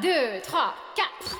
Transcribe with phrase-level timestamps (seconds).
[0.00, 1.36] Deux, trois, quatre.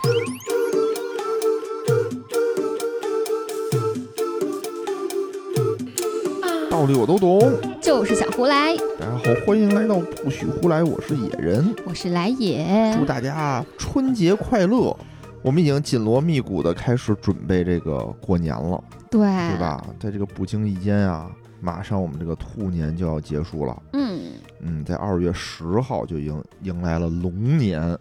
[6.71, 7.41] 道理我都懂。
[7.81, 11.75] 就是想胡来，大家好，欢迎来到不许胡来，我是野人。
[11.87, 13.07] 我是来也祝。
[13.07, 14.95] 大家春节快乐！
[15.41, 19.59] 我们已经紧锣密鼓的开始准备这个过年了，对，对？
[19.59, 19.83] 吧？
[19.99, 21.31] 在这个不经意间啊，
[21.61, 23.83] 马上我们这个兔年就要结束了。
[23.95, 24.21] 嗯
[24.65, 27.99] 嗯，在二月十号就迎迎来了龙年，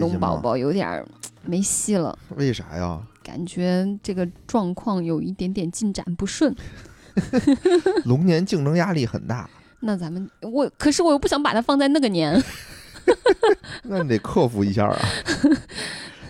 [0.00, 1.06] 龙宝宝有点儿
[1.44, 3.00] 没戏了，为啥呀？
[3.22, 6.54] 感觉这个状况有一点点进展不顺。
[8.06, 9.48] 龙年竞争压力很大，
[9.80, 12.40] 那咱们我可是我又不想把它放在那个年，
[13.84, 14.98] 那你得克服一下啊，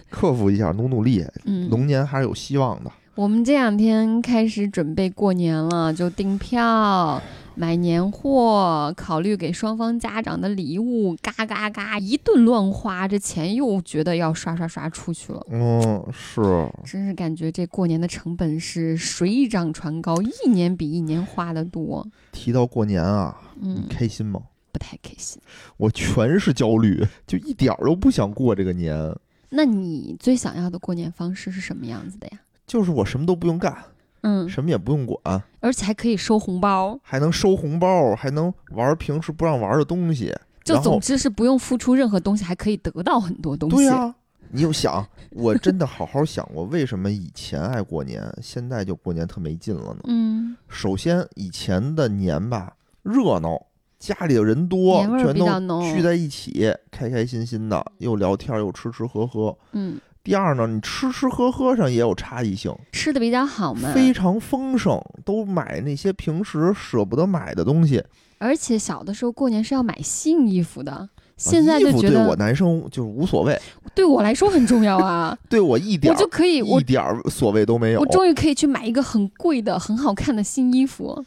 [0.09, 1.25] 克服一下，努努力。
[1.45, 2.91] 嗯，龙年还是有希望的。
[3.15, 7.21] 我们这两天开始准备过年了，就订票、
[7.61, 15.47] 买年货，考虑给双方家长的礼物，嘎嘎嘎一顿乱花，这钱又觉得要刷刷刷出去了。
[15.51, 16.41] 嗯，是。
[16.87, 22.07] 真是感觉这过年的成本是水涨船高，一年比一年花的多。
[22.33, 24.41] 提到过年啊，嗯你，开心吗？
[24.73, 25.39] 不太开心。
[25.77, 29.15] 我全是焦虑，就一点儿都不想过这个年。
[29.51, 32.39] 那你最想要的过年方式是什么样子的呀？
[32.67, 33.77] 就是我什么都不用干，
[34.23, 40.35] 嗯，什么也不用管，而且还可以收红包，还能收红包，还能玩平时不让玩的东西。
[40.63, 43.77] 就总之是不用付出任何东西，还可以得到很多东西。
[43.77, 44.15] 对呀、
[44.51, 50.01] 你就想，我真的好好想过，为什么以前爱过年，现在就过年特没劲了呢？
[50.05, 53.61] 嗯，首先，以前的年吧热闹，
[53.99, 59.57] 家里的人多，全都聚在一起，开开心心的，又聊天又吃吃喝喝。
[59.73, 63.91] 嗯，第二呢，你吃吃喝喝上也有差异性，吃的比较好嘛。
[63.95, 68.05] 非常丰盛，都买那些平时舍不得买的东西。
[68.39, 73.59] 而且小的时候过年是要买新衣服的，现在啊衣服对就觉得我男生就是无所谓，
[73.95, 78.07] 对我来说很重要啊， 对我一点儿我就可以我一点儿所谓都没有我。
[78.07, 81.25] 终于可以去买一个很贵的、很好看的新衣服。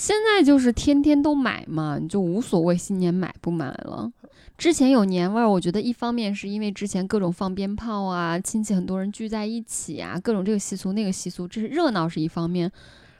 [0.00, 4.10] 现在就是天天都买嘛，你就无所谓新年买不买了。
[4.56, 12.72] 之前有年味儿，我觉得一方面是因为之前各种放鞭炮啊，亲戚很多人聚在一起啊，各种这个习俗那个习俗，这是热闹是一方面。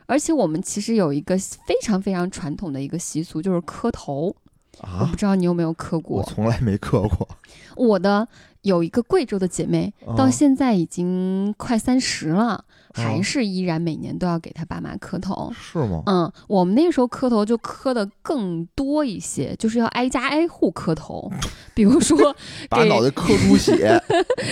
[0.07, 4.35] 而且我们其实有一个非常非常传统的一个习俗，就是磕头。
[4.81, 6.25] 我啊不，知道你有没有磕过我？
[6.25, 7.29] 从来没磕过。
[7.77, 8.27] 我的
[8.63, 15.53] 有一个贵州的姐妹，到啊现在已经快三十了，还啊是依然每年都要给她爸妈磕头。
[15.59, 16.03] 是吗？
[16.07, 21.31] 嗯，我们那时候磕头就磕的更多一些，就是要挨家挨户磕头。
[21.75, 22.17] 比如说，
[22.69, 24.03] 给把脑袋磕出血，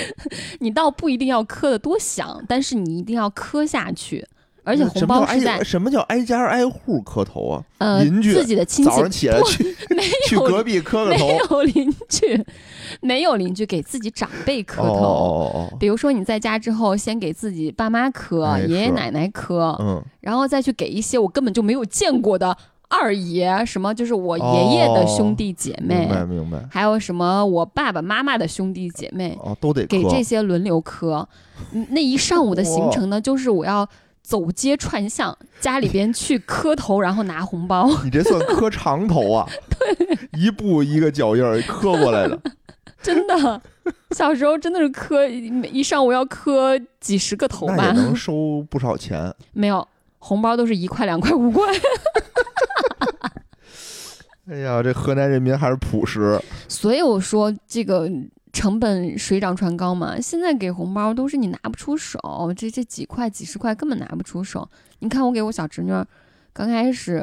[0.61, 4.27] 你倒不一定要磕的多响，但是你一定要磕下去，
[4.69, 7.65] 而且红包是在什么叫挨家挨户磕头啊？
[7.79, 11.37] 呃邻居自己的亲戚早上起来去没去有隔壁磕个头没。
[11.39, 12.45] 有邻居，
[13.01, 14.93] 没有邻居给自己长辈磕头。
[14.93, 22.55] 哦哦哦比如说你在家之后，先给自己爸妈磕，爷爷奶奶磕，哦，嗯，然后再去给一些我根本就没有见过的
[22.89, 26.69] 二爷，什么就是我爷爷的兄弟姐妹，明白明白。
[26.71, 30.11] 还有什么我爸爸妈妈的兄弟姐妹，哦，都得给磕。
[30.11, 31.27] 这些轮流磕。
[31.73, 33.89] 嗯那一上午的行程呢，就是我要
[34.28, 37.89] 走街串巷，家里边去磕头，然后拿红包。
[38.05, 39.49] 你这算磕长头啊？
[39.81, 42.38] 对，一步一个脚印儿磕过来的。
[43.00, 43.62] 真的，
[44.11, 49.34] 小时候真的是磕一一上午要磕几十个头吧，那也能收不少钱。
[49.55, 49.88] 没有
[50.19, 51.65] 红包都是一块两块五块。
[54.50, 56.38] 哎呀，这河南人民还是朴实。
[56.69, 58.06] 所以我说这个
[58.59, 62.19] 成本水涨船高嘛，现在给红包都是你拿不出手，
[62.57, 64.69] 这这几块几十块根本拿不出手。
[64.99, 66.05] 你看我给我小侄女儿，
[66.53, 67.23] 刚开始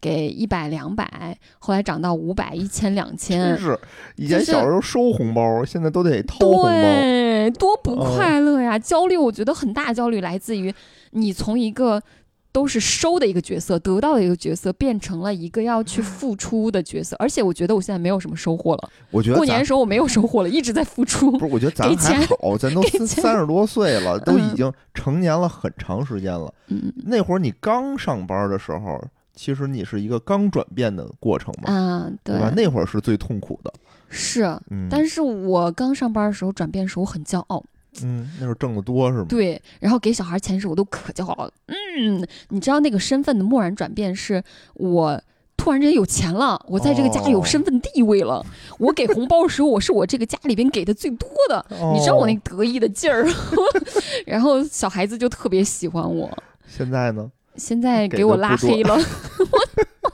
[0.00, 3.78] 给一百两百，后来涨到五百、一千、两真千，是，
[4.16, 6.68] 以前小时候收红包，现在都得掏红包。
[6.70, 8.78] 对，多不哦快乐呀！
[8.78, 10.74] 焦虑，我觉得很大焦虑来自于
[11.10, 12.02] 你从一个。
[12.52, 18.90] 都是收的一个角色，得到的一个角色，变成了一个要去付出的角色，而且我觉得我现在没有什么收获了。
[19.10, 21.32] 我觉得过年的时候我没有收获了，一直在付出。
[21.32, 26.52] 不是，我觉得咱还钱好，咱都三三十多岁了，都已嗯经成年了很长时间了。
[26.68, 29.02] 嗯那会儿你刚上班的时候，
[29.34, 32.52] 其实你是一个刚转变的过程嘛，啊，对对吧？
[32.54, 33.72] 那会儿是最痛苦的。
[34.14, 37.64] 是，嗯，但是我刚上班的时候转变的时候，我很骄傲，
[38.02, 39.26] 嗯，那时候挣得多是吗？
[39.28, 41.52] 对，然后给小孩钱时我都可骄傲了。
[41.66, 44.42] 嗯，你知道那个身份的蓦然转变，是
[44.74, 45.20] 我
[45.56, 48.44] 突然之间有钱了，我在这个家里有哦身份地位了。
[48.78, 53.28] 我给红包的时候，我是我这个家里边给的最多的， 你知道我那哦得意的劲儿，
[54.26, 56.30] 然后小孩子就特别喜欢我。
[56.66, 57.30] 现在呢？
[57.56, 59.00] 现在给给我拉黑了，我
[59.50, 60.12] 我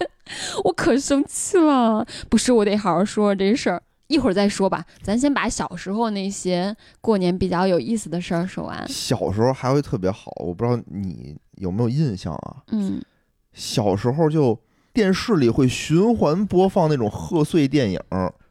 [0.64, 2.04] 我可生气了。
[2.28, 3.80] 不是，我得好好说说这事儿。
[4.08, 8.86] 一会儿再说吧，咱先把小时候那些过年比较有意思的事儿说完。
[8.88, 12.56] 小时候还会特别好，我不知道你有没有印象啊？
[12.72, 13.00] 嗯，
[13.52, 14.58] 小时候就
[14.92, 18.00] 电视里会循环播放那种贺岁电影，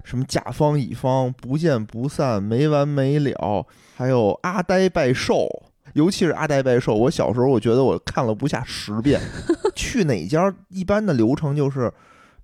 [0.03, 3.65] 什么甲方乙方、不见不散、没完没了，
[3.95, 5.47] 还有阿呆拜寿。
[5.93, 9.19] 尤其是阿呆拜寿，我小时候我觉得我看了不下十遍。
[9.73, 11.91] 去哪家一般的流程就是，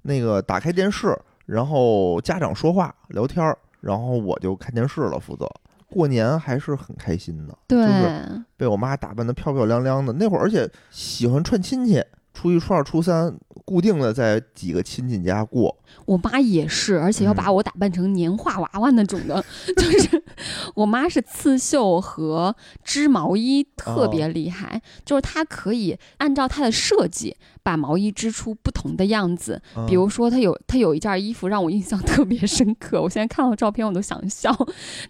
[0.02, 1.16] 那个打开电视，
[1.46, 5.50] 然后家长说话聊天儿，然后我就看电视了，负责。
[5.90, 10.12] 过年还是很开心的，就，是被我妈打扮得漂漂亮亮的。
[10.14, 12.04] 那会儿，而且喜欢串亲戚，
[12.34, 13.36] 初一、初二、初三
[13.66, 15.78] 固定的在几个亲戚家过。
[16.06, 19.44] 我妈也是，而且要把嗯我打扮成年画娃娃那种的，
[19.78, 20.24] 就是
[20.74, 29.62] 我妈是刺绣和织毛衣特别厉害，就是她可以按照她的设计把毛衣织出不同的样子。
[29.78, 34.52] 嗯比如说，她有她有一件衣服让我印象特别深刻， 我现在看到照片我都想笑。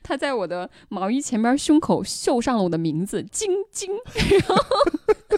[0.03, 3.89] 她在我的毛衣前边胸口绣上了我的名字“晶晶”，
[4.47, 4.65] 然 后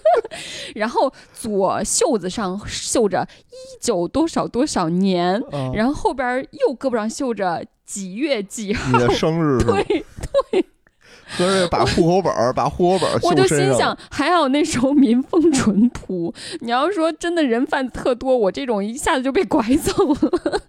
[0.76, 5.36] 然后左袖子上绣着一九多少多少年。
[5.52, 9.78] 啊然后后边右胳膊上绣着几月几号你，的生日 是吧？
[10.52, 10.66] 对，
[11.38, 16.34] 合着 把户口本儿把户口本儿我就心想，还好那时候民风淳朴。
[16.62, 20.62] 你要说真的人贩子特多，我这种一下子就被拐走了。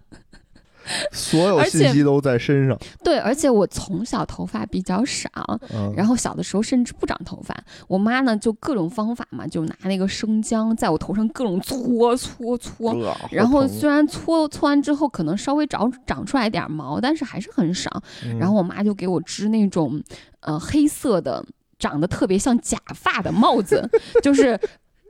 [1.11, 2.77] 所有信息都在身上。
[3.03, 5.29] 对，而且我从小头发比较少，
[5.73, 7.55] 嗯，然后小的时候甚至不长头发。
[7.87, 12.95] 我妈呢就各种方法嘛，就拿那个生姜在我头上各种搓搓搓。
[13.31, 17.89] 然后虽然搓搓完之后可能稍微长长出来点毛，但是还是很少。
[18.25, 20.01] 嗯然后我妈就给我织那种
[20.41, 21.43] 呃黑色的，
[21.79, 23.89] 长得特别像假发的帽子，
[24.21, 24.59] 就是。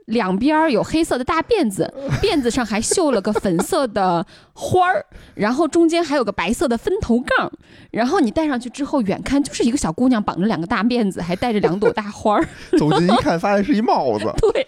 [0.08, 4.24] 两边儿有黑色的大辫子， 辫子上还绣了个粉色的
[4.54, 7.50] 花儿，然后中间还有个白色的分头杠，
[7.90, 12.48] 然后你戴上去之后，远看就是一个小姑娘绑着两个大辫子，还戴着两朵大花儿。
[12.78, 14.66] 走近一看，发现是一帽子，对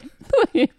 [0.52, 0.70] 对，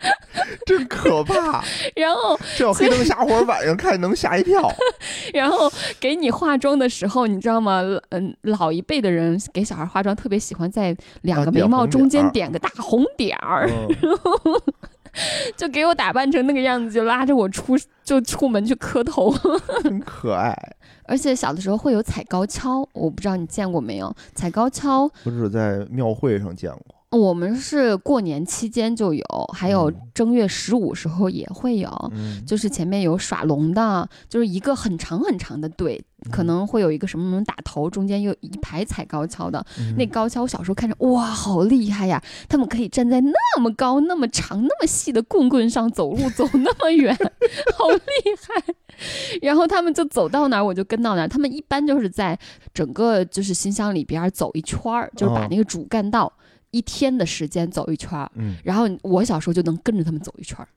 [0.64, 1.62] 真可怕！
[1.96, 4.70] 然后这要黑灯瞎火，晚上看能吓一跳。
[5.34, 7.82] 然后给你化妆的时候，你知道吗？
[8.10, 13.88] 嗯，老一辈的人给小孩化妆特别喜欢在两啊个眉毛中间点个大红点儿，嗯，
[15.56, 19.34] 就给我打扮成那个样子，就拉着我出就出门去磕头。
[19.82, 20.56] 真可爱。
[21.04, 24.14] 而且小的时候会有踩高跷，我不知道你见过没有？
[24.34, 26.97] 踩高跷，我只在庙会上见过。
[27.10, 29.24] 我们是过年期间就有，
[29.54, 31.88] 还有嗯正月十五时候也会有。
[32.12, 39.64] 嗯，就是前面有耍龙的，就是一个很长很长的队，可能会有一个什么什么打头，中间有一排踩高跷的。
[39.78, 42.22] 嗯那高跷，我小时候看着哇，好厉害呀！
[42.46, 47.16] 他们可以站在那么高、那么长、那么细的棍棍上走路，走那么远，
[47.74, 48.00] 好厉
[48.46, 48.74] 害！
[49.40, 51.28] 然后他们就走到哪儿，我就跟到哪儿。
[51.28, 52.38] 他们一般就是在
[52.74, 56.30] 整个就是新乡里边儿走一圈儿，就是把哦那个主干道
[56.70, 58.30] 一天的时间走一圈儿。
[58.34, 60.68] 嗯，然后我小时候就能跟着他们走一圈儿，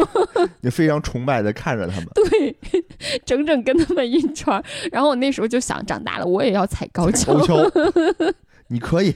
[0.60, 2.08] 你非常崇拜的看着他们。
[2.14, 2.56] 对，
[3.24, 4.62] 整整跟他们一圈儿。
[4.92, 7.34] 然后我那时候就想，长大了我也要踩高跷。
[7.34, 7.70] 高跷，
[8.68, 9.14] 你可以，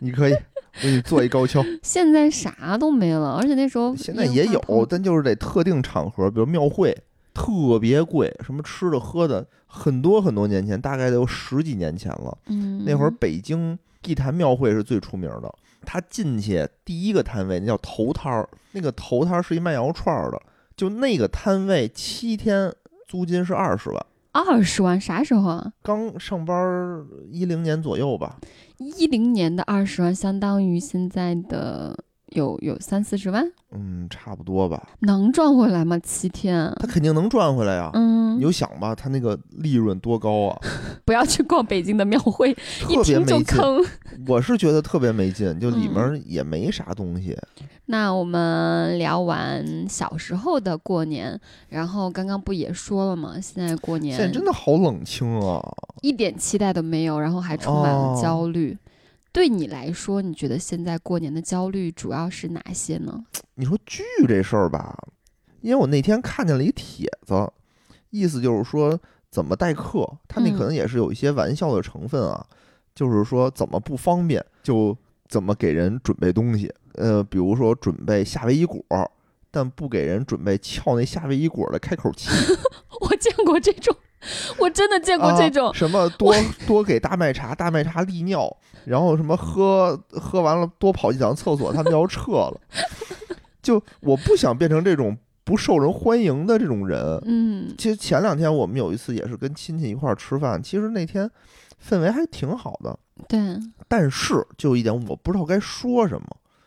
[0.00, 1.64] 你可以，我给你做一高跷。
[1.82, 6.96] 现在啥都没了，而且那时候现在也有但就是得特定场合，比如庙会，
[7.34, 12.36] 特别贵，什么吃的喝的，很多很多年前，大概得有十几年前了。
[12.46, 20.40] 嗯，那会儿北京地坛庙会是最出名的，他进去第一个摊位那叫头摊儿，那个头摊儿是一卖羊肉串儿的，
[20.76, 22.72] 就那个摊位七天
[23.06, 24.06] 租金是二十万。
[24.32, 25.72] 二十万啥时候啊？
[25.82, 28.38] 刚上班一零年左右吧，
[28.76, 34.88] 一零年的二十万相当于现在的有有三四十万，嗯，差不多吧。
[35.00, 35.98] 能赚回来吗？
[36.00, 36.72] 七天？
[36.80, 37.90] 他肯定能赚回来呀。
[37.94, 40.58] 你嗯，就想吧，他那个利润多高啊，
[41.04, 42.50] 不要去逛北京的庙会，
[42.88, 43.38] 一听就。
[43.40, 43.84] 坑。
[44.26, 47.36] 我是觉得特别没劲，就里嗯面也没啥东西。
[47.86, 53.34] 那我们聊完小时候的过年，然后刚刚不也说了吗？
[53.40, 55.62] 现在过年现在真的好冷清啊！
[56.02, 58.76] 一点期待都没有，然后还充满了哦焦虑。
[59.38, 63.24] 对你来说，你觉得现在过年的焦虑主要是哪些呢？
[63.54, 64.98] 你说剧这事儿吧，
[65.60, 67.48] 因为我那天看见了一帖子，
[68.10, 68.98] 意思就是说
[69.30, 72.44] 怎么待客，他那嗯可能也是有一些玩笑的成分啊，
[72.96, 78.84] 就是说怎么不方便就怎么给人准备东西，呃，比如说准备夏威夷果，
[79.52, 82.28] 但不给人准备撬那夏威夷果的开口器，
[83.02, 83.96] 我见过这种，
[84.58, 85.72] 我真的见过这种啊、。
[85.72, 86.34] 什么多
[86.66, 92.60] 多给大麦茶，大麦茶利尿，然后什么喝喝完了多跑几趟厕所，他们就要撤了。
[93.62, 97.20] 就我不想变成这种不受人欢迎的这种人。
[97.26, 101.30] 嗯其实前两天我们有一次也是跟亲戚一块儿吃饭，其实那天
[101.82, 102.98] 氛围还挺好的，
[103.28, 103.38] 对，
[103.88, 106.26] 但是就有一点我不知道该说什么。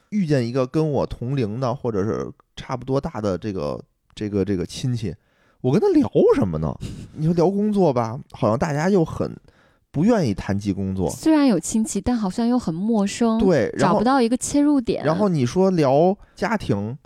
[0.10, 3.82] 遇见一个跟我同龄的或者是差不多大的这个
[4.14, 5.16] 这个这个亲戚，
[5.62, 6.76] 我跟他聊什么呢？
[7.16, 9.36] 你说聊工作吧，好像大家又很
[9.92, 15.04] 不愿意谈及工作，虽然有亲戚，但好像又很陌生，，对，然后找不到一个切入点。
[15.04, 16.98] 然后你说聊家庭，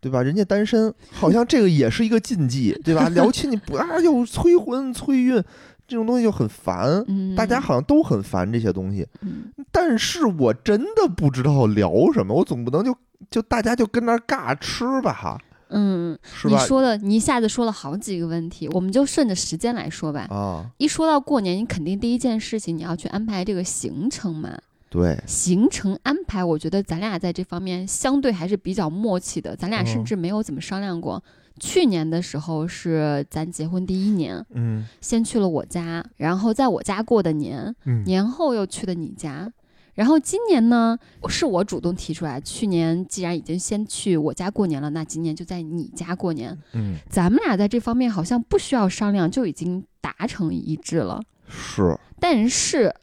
[0.00, 0.22] 对吧？
[0.22, 3.08] 人家单身，好像这个也是一个禁忌， 对吧？
[3.08, 5.42] 聊亲戚不啊，又催婚催孕，
[5.88, 7.02] 这种东西就很烦。
[7.08, 12.94] 嗯，大家好像都很烦这些东西，嗯但是我真的不知道聊什么，我总不能就
[13.30, 15.40] 就大家就跟那儿尬吃吧，
[15.70, 16.60] 嗯，是吧？
[16.60, 20.26] 你说的，你一下子说了好几个问题，我们就顺着时间来说吧。
[20.30, 24.58] 啊，一说到过年，你肯定第一件事情你要去安排这个行程嘛。
[24.90, 31.20] 对，行程安排，我觉得咱俩在这方面相对还是比较默契的，咱俩甚嗯至没有怎么商量过。
[31.58, 39.50] 去年的时候是咱结婚第一年，嗯先去了我家，然后在我家过的年，嗯年后又去的你家。
[39.94, 40.98] 然后今年呢，
[41.28, 42.40] 是我主动提出来。
[42.40, 46.56] 去年既然已经先去我家过年了，那今年就在你家过年。
[46.72, 51.22] 嗯，咱们俩在这方面好像不需要商量，就已经达成一致了。
[51.46, 52.94] 是但是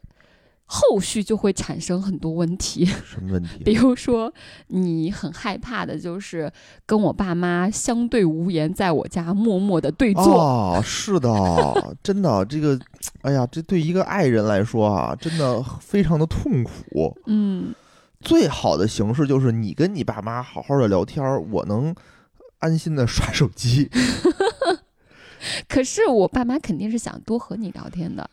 [0.74, 3.74] 后续就会产生很多问题，什么问题比？
[3.74, 4.32] 如说
[4.68, 6.50] 你很害怕的就是
[6.86, 10.24] 跟我爸妈相对无言，在我家默默的对坐。
[10.24, 11.28] 哦，是的，
[12.02, 12.80] 真的，这个，
[13.20, 17.14] 哎呀，这对一个爱人来说啊，真的非常的痛苦。
[17.26, 17.74] 嗯，
[18.22, 21.94] 最好的形式就是你跟你爸妈好好的聊天儿，我能
[22.60, 23.90] 安心的刷手机。
[25.68, 28.30] 可是我爸妈肯定是想多和你聊天的。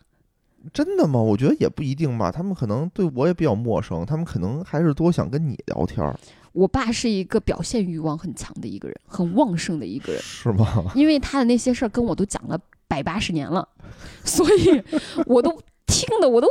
[0.72, 1.20] 真的吗？
[1.20, 6.14] 我觉得也不一定吧，他们可能对我也比较陌生，他们可能还是多想跟你聊天儿，
[6.52, 10.92] 我爸是一个表现欲望很强的一个人，很旺盛的一个人，是吗？
[10.94, 13.66] 因为他的那些事儿跟我都讲了百八十年了，
[14.24, 14.82] 所以
[15.26, 15.50] 我都
[15.86, 16.48] 听的我都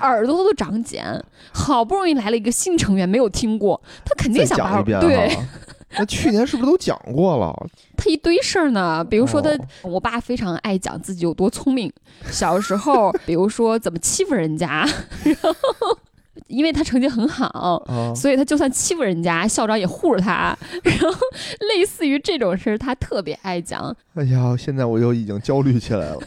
[0.00, 1.24] 耳朵都长茧。
[1.54, 5.46] 好不容易来了一个新成员，没有听过，他肯定想把我对哈。
[5.98, 7.54] 那去年是不是都讲过了？
[7.96, 11.92] 他一堆事儿呢，比如说他，哦我爸非常爱讲自己有多聪明，
[12.30, 14.86] 小时候比如说怎么欺负人家，
[15.24, 15.98] 然后
[16.48, 20.56] 因为他成绩很好，啊，所以他就算欺负人家，校长也护着他。
[20.82, 21.10] 然后
[21.76, 23.94] 类似于这种事儿，他特别爱讲。
[24.14, 26.18] 哎呀，现在我又已经焦虑起来了。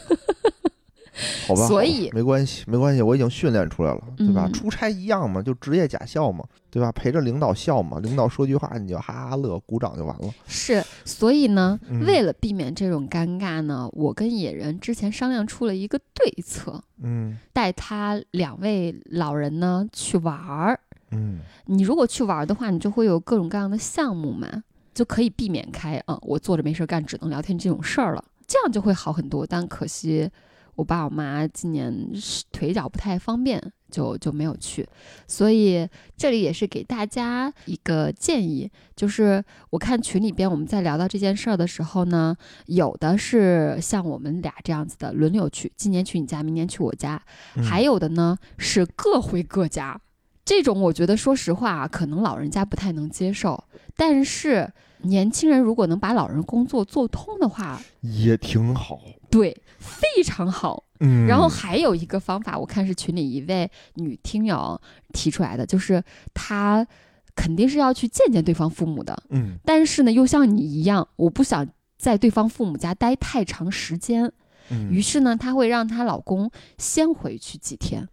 [1.46, 4.44] 好吧，所以没关系，没关系，我已经训练出来了，对吧？
[4.46, 6.92] 嗯出差一样嘛，就职业假笑嘛，对吧？
[6.92, 10.30] 陪着领导笑嘛，领导说句话你就哈哈乐，鼓掌就完了。
[10.46, 20.78] 是，所以呢，嗯为了避免这种尴尬呢，我跟野人之前商量出了一个对策，嗯带他两位老人呢去玩儿。
[21.12, 29.46] 嗯你如果去玩儿的话，你就会有各种各样的项目嘛，就可以避免开啊、我坐着没事儿干，只能聊天这种事儿了，这样就会好很多。
[29.46, 30.28] 但可惜
[30.76, 34.86] 我爸我妈今年是腿脚不太方便，就就没有去。
[35.26, 47.20] 所以这里也是给大家一个建议，就是我看群里边我们在聊到这件事儿的时候呢，有的是像我们俩这样子的轮流去，今年去你家，明年去我家，
[47.56, 50.00] 嗯还有的呢是各回各家。
[50.44, 53.64] 这种我觉得，说实话啊，可能老人家不太能接受，
[53.96, 59.00] 但是年轻人如果能把老人工作做通的话，也挺好。
[59.30, 60.84] 对，非常好。
[61.00, 64.80] 嗯，然后还有一个方法，我看是群里一位女听友
[65.12, 66.02] 提出来的，就是
[66.32, 66.86] 她
[67.34, 71.68] 肯定是要去见见对方父母的，嗯但是呢，又像你一样，我不想
[71.98, 74.32] 在对方父母家待太长时间，
[74.70, 78.08] 嗯，于是呢，她会让她老公先回去几天。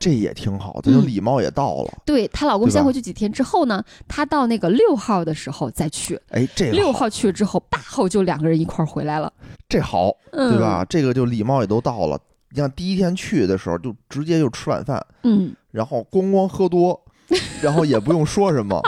[0.00, 1.92] 这也挺好，这就嗯礼貌也到了。
[2.06, 6.18] 对她老公先回去几天之后呢，她到那个六号的时候再去。
[6.30, 9.30] 哎，这六号去了之后，八号就两个人一块儿回来了，
[9.68, 10.84] 这好，嗯，对吧？？
[10.88, 12.18] 这个就礼貌也都到了。
[12.48, 16.98] 你像第一天去的时候，就直接就吃晚饭，嗯，然后咣咣喝多，
[17.62, 18.82] 然后也不用说什么，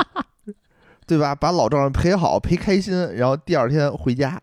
[1.06, 1.34] 对吧？
[1.34, 4.40] 把老丈人陪好，陪开心，然后第二天回家。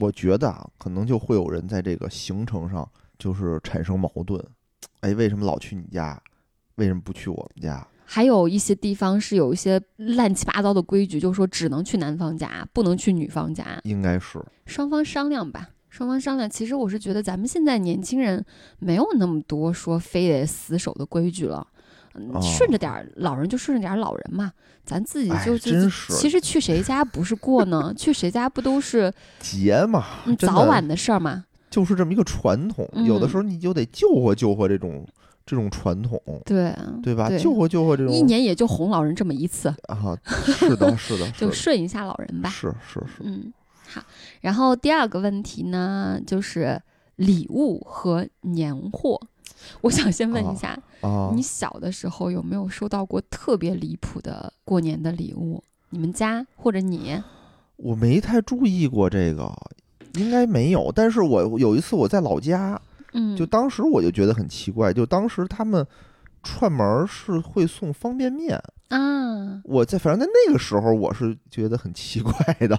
[0.00, 4.40] 我觉得啊，可能就会有人在这个行程上就是产生矛盾。
[5.00, 6.20] 哎，为什么老去你家？
[6.76, 7.86] 为什么不去我们家？
[8.06, 15.70] 还有一些地方是有一些乱七八糟的规矩，就是说只能去男方家，不能去女方家，应该是，双方商量吧。
[15.88, 18.44] 双方商量，其实我是觉得咱们现在年轻人
[18.80, 21.64] 没有那么多说非得死守的规矩了，
[22.14, 24.52] 嗯哦顺着点儿老人就顺着点儿老人嘛，
[24.84, 27.94] 咱自己哎就就其实去谁家不是过呢？
[27.96, 31.44] 去谁家不都是节嘛，嗯早晚的事儿嘛？
[31.74, 32.88] 就是这么一个传统。
[33.04, 35.04] 有的嗯时候你就得救活救活这种
[35.44, 37.28] 这种传统，对啊对吧？
[37.28, 40.16] 对救活救活这种一年也就哄老人这么一次，啊，
[40.46, 42.48] 是的，是的， 是就，顺一下老人吧。
[42.48, 43.22] 是是是。
[43.24, 43.52] 嗯，
[43.88, 44.02] 好
[44.40, 46.80] 然后第二个问题呢，就是
[47.16, 49.20] 礼物和年货。
[49.80, 55.62] 我想先问一下，啊，你小的时候有没有收到过特别离谱的过年的礼物？
[55.90, 57.22] 你们家或者你？
[57.76, 59.52] 我没太注意过这个，
[60.14, 60.90] 应该没有。
[60.94, 62.80] 但是我有一次我在老家，
[63.12, 65.86] 嗯，就当时我就觉得很奇怪，就当时他们
[66.42, 72.32] 串门儿是会送方便面，啊，我在反正在那个时候我是觉得很奇怪
[72.66, 72.78] 的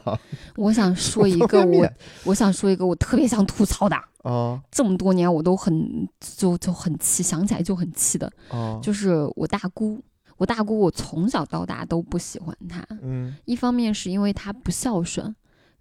[0.56, 1.90] 我想说一个我
[2.26, 10.04] 我想说一个我特别想吐槽的，啊这么多年我都很就就很气，想起来就很气的，啊，就是我大姑。
[10.38, 12.86] 我大姑，我从小到大都不喜欢她。
[13.02, 15.34] 嗯一方面是因为她不孝顺，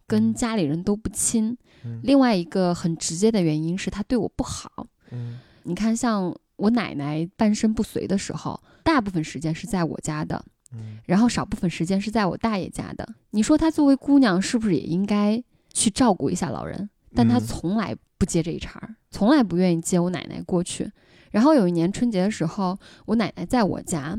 [0.07, 4.87] 跟嗯家里人都不亲；嗯另外一个很直接的原因是他对我不好。
[5.11, 13.09] 嗯你看，像我奶奶半身不遂的时候，大部分时间是在我家的，嗯然后少部分时间是在我大爷家的。
[13.31, 15.43] 你说她作为姑娘，是不是也应该
[15.73, 16.91] 去照顾一下老人？
[17.15, 20.91] 但她嗯从来不接这一茬儿，从来不愿意接我奶奶过去。
[21.31, 24.17] 然后有一年春节的时候，我奶奶在我家，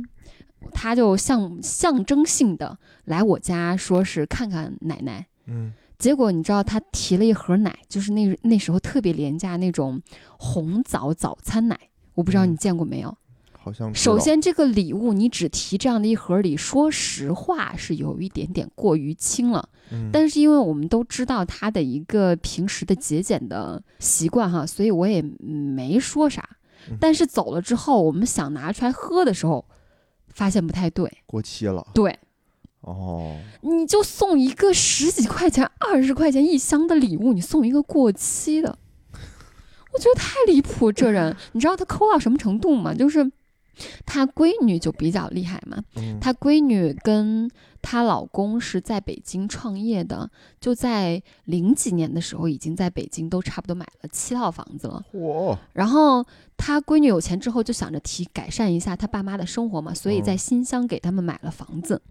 [0.71, 5.27] 他就象象征性的来我家，说是看看奶奶。
[5.47, 10.01] 嗯结果你知道，他提了一盒奶，就是那那时候特别廉价那种
[10.37, 11.79] 红枣早餐奶，
[12.15, 13.17] 我不知道嗯你见过没有。
[13.53, 19.69] 好像首先，这个礼物你只提这样的一盒礼，说实话是有一点点过于轻了。
[19.91, 26.47] 嗯但是因为我们都知道他的一个平时的节俭的习惯哈，所以我也没说啥
[26.91, 26.97] 嗯。
[26.99, 29.65] 但是走了之后，我们想拿出来喝的时候，
[30.27, 31.11] 发现不太对。
[31.25, 32.19] 过期了对，
[32.85, 38.77] 哦，你就送一个十几块钱、二十块钱一箱的礼物，你送一个过期的，
[39.91, 40.91] 我觉得太离谱。
[40.91, 42.93] 这人， 你知道他抠到什么程度吗？
[42.93, 43.31] 就是
[44.05, 47.49] 他闺女就比较厉害嘛，嗯她闺女跟
[47.81, 50.29] 她老公是在北京创业的，
[50.61, 55.03] 就在零几年的时候，已经在北京都差不多买了七套房子了。
[55.11, 56.25] 嚯然后
[56.55, 62.01] 她闺女有钱之后，就想着提改善一下她爸妈的生活嘛，所以在嗯新乡给他们买了房子。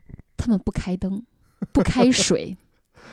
[0.44, 1.22] 他们不开灯，
[1.72, 2.56] 不开水。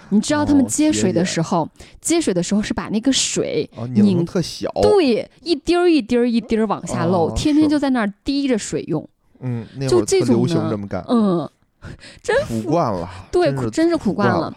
[0.09, 1.69] 你知道他们接水的时候，
[2.01, 4.25] 接水的时候是把那个水哦，拧
[4.81, 9.07] 对一滴儿一滴儿一滴儿往下漏，哦天天就在那儿滴着水用。
[9.39, 11.49] 嗯，就这种呢这么干，嗯，
[12.47, 14.55] 苦惯了，对，真是苦真是苦惯了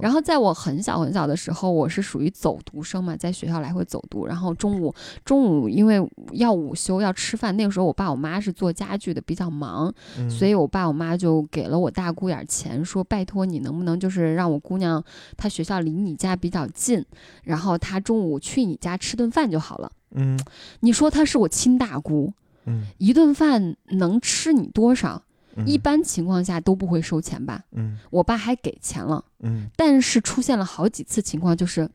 [0.00, 4.26] 然后在我很小很小的时候，我是属于走读生嘛，在学校来回走读。
[4.26, 15.02] 然后中午中午因为要午休要吃饭，那个时候我爸我妈是做家具的，比较忙，嗯所以我爸我妈就给了我大姑点儿钱，说拜托你能不能就是让我姑娘
[15.36, 17.04] 她学校离你家比较近，
[17.44, 19.90] 然后她中午去你家吃顿饭就好了。
[20.14, 20.38] 嗯
[20.80, 22.32] 你说她是我亲大姑，
[22.66, 25.22] 嗯一顿饭能吃你多少？
[25.56, 27.62] 嗯一般情况下都不会收钱吧？
[27.72, 29.24] 嗯我爸还给钱了。
[29.40, 31.88] 嗯但是出现了好几次情况，就是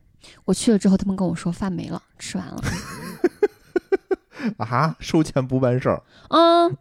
[0.44, 2.62] 我去了之后，他们跟我说饭没了，吃完了。
[4.58, 6.76] 啊，收钱不办事儿，嗯，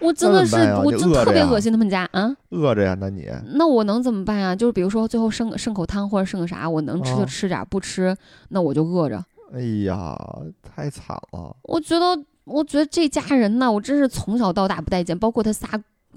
[0.00, 2.34] 我真的是我真就特别恶心他们家啊。
[2.50, 4.54] 饿着呀，那你那我能怎么办呀？
[4.54, 8.14] 就是比如说最后剩剩口汤或者剩个啥，我能吃就哦吃点儿，不吃
[8.50, 9.24] 那我就饿着。
[9.54, 10.14] 哎呀，
[10.62, 15.68] 太惨了，我觉得，我觉得这家人呢，我真是从小到大不待见，包括他仨，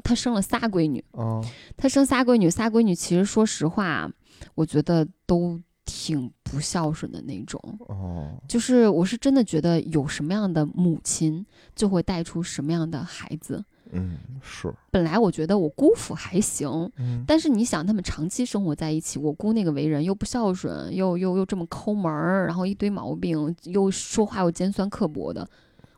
[0.04, 1.44] 他生了仨闺女，哦，
[1.76, 4.10] 他生仨闺女，仨闺女其实说实话，
[4.56, 7.60] 我觉得都挺不孝顺的那种。
[7.88, 13.64] 哦，就是我是真的觉得有什么样的母亲，就会带出什么样的孩子。
[13.94, 25.46] 嗯，是，本来我觉得我姑父还行，嗯但是你想，他们长期生活在一起，我姑那个为人又不孝顺，又又又这么抠门儿，然后一堆毛病，又说话又尖酸刻薄的。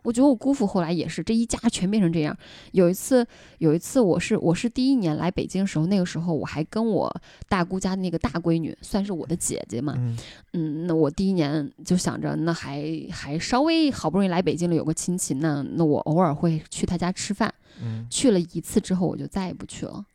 [0.04, 2.38] 我觉得我姑父后来也是，这一家全变成这样。
[2.74, 3.26] 有一次，
[3.58, 10.18] 有一次我是我是第一年来北京的时候，那个时候我还跟我大姑家那个大闺女，算是我的姐姐嘛，嗯
[10.54, 17.54] 嗯，那我第一年就想着，那还还稍微好不容易来北京了，有个亲戚，那那我偶尔会去他家吃饭。
[17.82, 20.06] 嗯去了一次之后，我就再也不去了，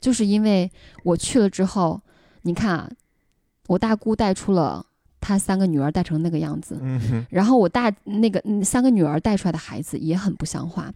[0.00, 0.68] 就是因为
[1.04, 2.00] 我去了之后，
[2.42, 2.90] 你看啊，
[3.68, 4.84] 我大姑带出了
[5.22, 10.92] 她三个女儿带成那个样子，嗯然后我大那个嗯三个女儿带出来的孩子也很不像话。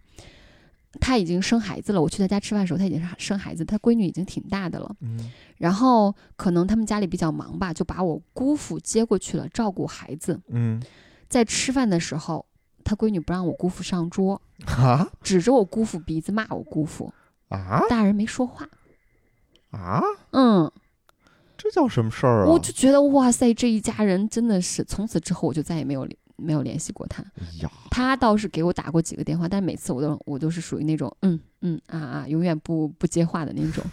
[0.99, 4.95] 他已经生孩子了，我去他家吃饭的时候，他已经是生孩子，他闺女已经挺大的了。
[5.01, 5.31] 嗯。
[5.57, 10.39] 然后可能他们家里比较忙吧，就把我姑父接过去了，照顾孩子。
[10.47, 10.81] 嗯。
[11.29, 12.45] 在吃饭的时候，
[12.83, 15.07] 他闺女不让我姑父上桌，啊？
[15.21, 17.13] 指着我姑父鼻子骂我姑父，
[17.49, 17.83] 啊？
[17.89, 18.67] 大人没说话。
[19.71, 20.71] 啊，嗯，
[21.69, 22.47] 这叫什么事儿啊？
[22.47, 27.21] 我就觉得哇塞，这一家人真的是，从此之后我就再也没有联没有联系过他。
[27.41, 33.83] 哎呀，他倒是给我打过几个电话，但每次我都我都是属于那种嗯嗯啊啊，永远不不接话的那种。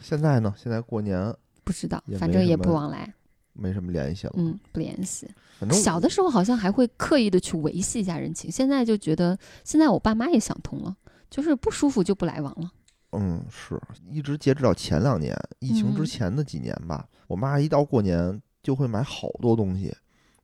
[0.00, 0.52] 现在呢？
[0.56, 3.14] 现在过年不知道，反正也不往来，
[3.52, 4.32] 没什么联系了。
[4.36, 5.28] 嗯，不联系。
[5.60, 10.96] 反正小的时候好像还会刻意的去维系一下人情，现在就觉得，现在我爸妈也想通了，
[11.30, 12.72] 就是不舒服就不来往了。
[13.18, 19.94] 嗯，是一直截止到前两年疫情之嗯前的几年吧，我妈一到过年就会买好多东西，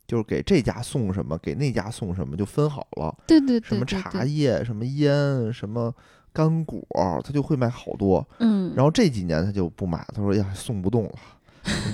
[0.06, 3.14] 就是给这家送什么，给那家送什么，就分好了。
[3.26, 5.94] 对对对什么茶叶、什么烟、什么
[6.32, 6.82] 干果，
[7.24, 8.26] 她就会买好多。
[8.38, 11.12] 嗯，然后这几年她就不买，她说：“呀，送不动了，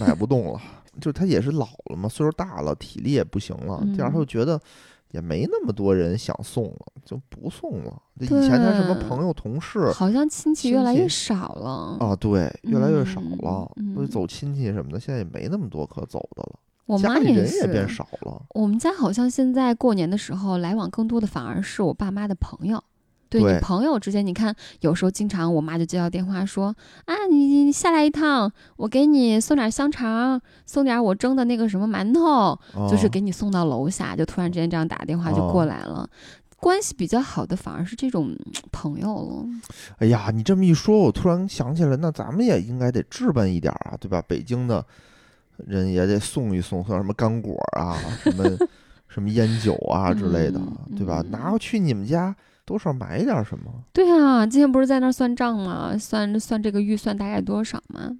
[0.00, 0.60] 买不动了。
[1.00, 3.80] ”就是她也是老了嘛，岁数大了，体力也不行了。
[3.94, 4.60] 第二，她嗯就觉得
[5.10, 8.02] 也没那么多人想送了，就不送了。
[8.20, 11.96] 就以前他什么朋友、同事好像亲戚越来越少了。
[12.00, 13.70] 啊，对，越来越少嗯了。
[13.94, 16.58] 所以嗯走亲戚什么的，现在也没那么多可走的了。
[16.86, 18.42] 我家里妈也是，人也变少了。
[18.54, 22.82] 我们家好像现在过年的时候来往更多的反而是我爸妈的朋友。
[23.28, 36.08] 对对你朋友之间，你看有时候经常我妈就接到电话说啊，你你下来一趟，我给你送点香肠，送点我蒸的那个什么馒头，就是啊给你送到楼下，就突然之间这样打个电话就哦过来了。
[36.60, 39.46] 关系比较好的反而是这种嗯朋友了。
[39.98, 44.20] 哎呀，你这么一说，我突然想起来，那咱们也应该得置办一点儿啊，对吧？
[44.26, 44.84] 北京的
[45.58, 48.44] 人也得送一送，送什么干果啊，什么
[49.06, 51.22] 什么烟酒啊之类的，嗯对吧？
[51.24, 52.34] 嗯拿过去你们家
[52.68, 55.96] 多少买点儿什么，对啊，今天不是在那儿算账吗？
[55.98, 58.10] 算算这个预算大概多少吗？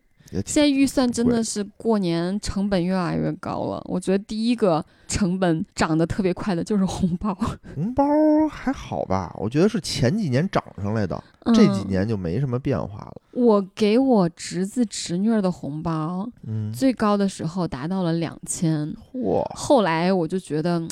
[0.45, 3.83] 现在预算真的是过年成本越来越高了。
[3.87, 7.35] 我觉得第一个成本涨得特别快的就是红包，
[7.75, 8.05] 红包
[8.51, 9.35] 还好吧？
[9.39, 11.23] 我觉得是前几年涨上来的，
[11.55, 13.15] 这几嗯年就没什么变化了。
[13.33, 20.87] 我给我侄子侄女儿的红包嗯，最高的时候达到了两千，嚯，后来我就觉得，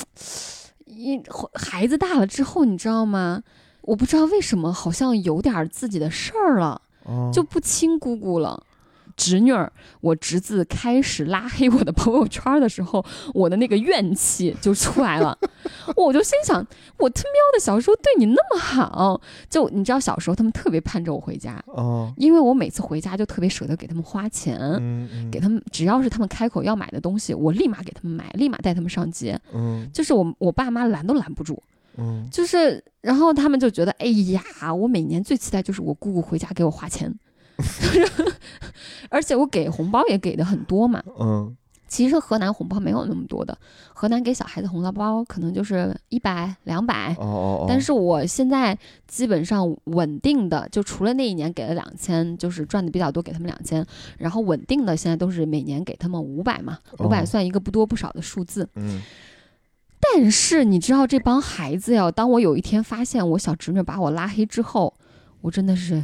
[0.87, 1.21] 一
[1.53, 3.43] 孩子大了之后，你知道吗？
[3.81, 8.61] 我不知道为什么，好像有点儿自己的事儿了，啊就不亲姑姑了。
[9.17, 13.03] 侄女儿，我侄子开始拉黑我的朋友圈的时候，
[13.33, 15.37] 我的那个怨气就出来了。
[15.97, 16.65] 我就心想，
[16.99, 31.61] 我他喵的小时候对你那么好，就你知道小时候他们特别盼着我回家，哦，因为我每次回家就特别舍得给他们花钱，嗯嗯，给他们只要是他们开口要买的东西，我立马给他们买，立马带他们上街，嗯就是我我爸妈拦都拦不住。
[31.99, 37.11] 嗯就是，然后他们就觉得，哎呀，我每年最期待就是我姑姑回家给我花钱，
[39.09, 41.03] 而且我给红包也给的很多嘛。
[41.19, 41.55] 嗯
[41.89, 43.57] 其实河南红包没有那么多的，
[43.93, 47.15] 河南给小孩子红包可能就是一百、两百。
[47.17, 53.85] 哦哦哦，但是我现在基本上稳定的，就除了那一年给了两千，就是赚的比较多，给他们两千，
[54.17, 58.67] 然后稳定的现在都是每年给他们五百嘛，五百哦算一个不多不少的数字。
[58.75, 59.01] 嗯
[59.99, 64.93] 但是你知道这帮孩子呀，当我有一天发现我小侄女把我拉黑之后，
[65.39, 66.03] 我真的是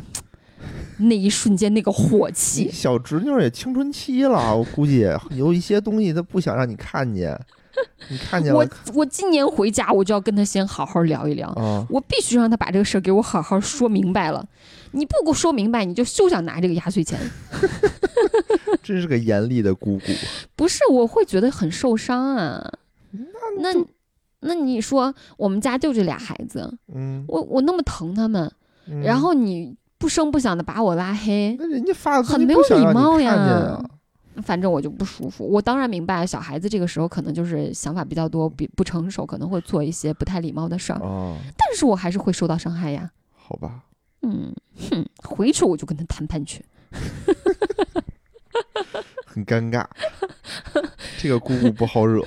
[0.98, 7.38] 那一瞬间那个火气，小侄女儿也青春期了，我估计有一些东西她不想让你看见，
[8.10, 11.50] 你看见我了我今年回家我就要跟她先好好聊一聊。
[11.50, 14.48] 啊，我必须让她把这个事儿给我好好说明白了。
[14.92, 17.20] 你不给我说明白，你就休想拿这个压岁钱。
[18.84, 20.06] 真是个严厉的姑姑。
[20.56, 22.72] 不是，我会觉得很受伤啊。
[23.60, 23.70] 那
[24.42, 28.52] 那你说，我们家就这俩孩子，嗯，我我那么疼他们，
[28.88, 33.86] 嗯然后你不声不响的把我拉黑，那人家发的很没有礼貌呀啊。
[34.44, 35.48] 反正我就不舒服。
[35.48, 43.10] 我当然明白，小孩子这个时候可能就是想法比较多，比不成熟，可能会做一些不太礼貌的事儿，啊，但是我还是会受到伤害呀。
[43.34, 43.84] 好吧，
[44.24, 44.54] 嗯，
[44.92, 46.66] 哼，回去我就跟他谈判去。
[49.26, 49.86] 很尴尬。
[51.18, 52.22] 这个姑姑不好惹，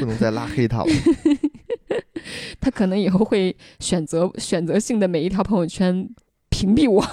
[0.00, 0.86] 不能再拉黑她了。
[2.60, 6.08] 他可能以后会选择选择性的每一条朋友圈
[6.64, 7.04] 屏蔽我，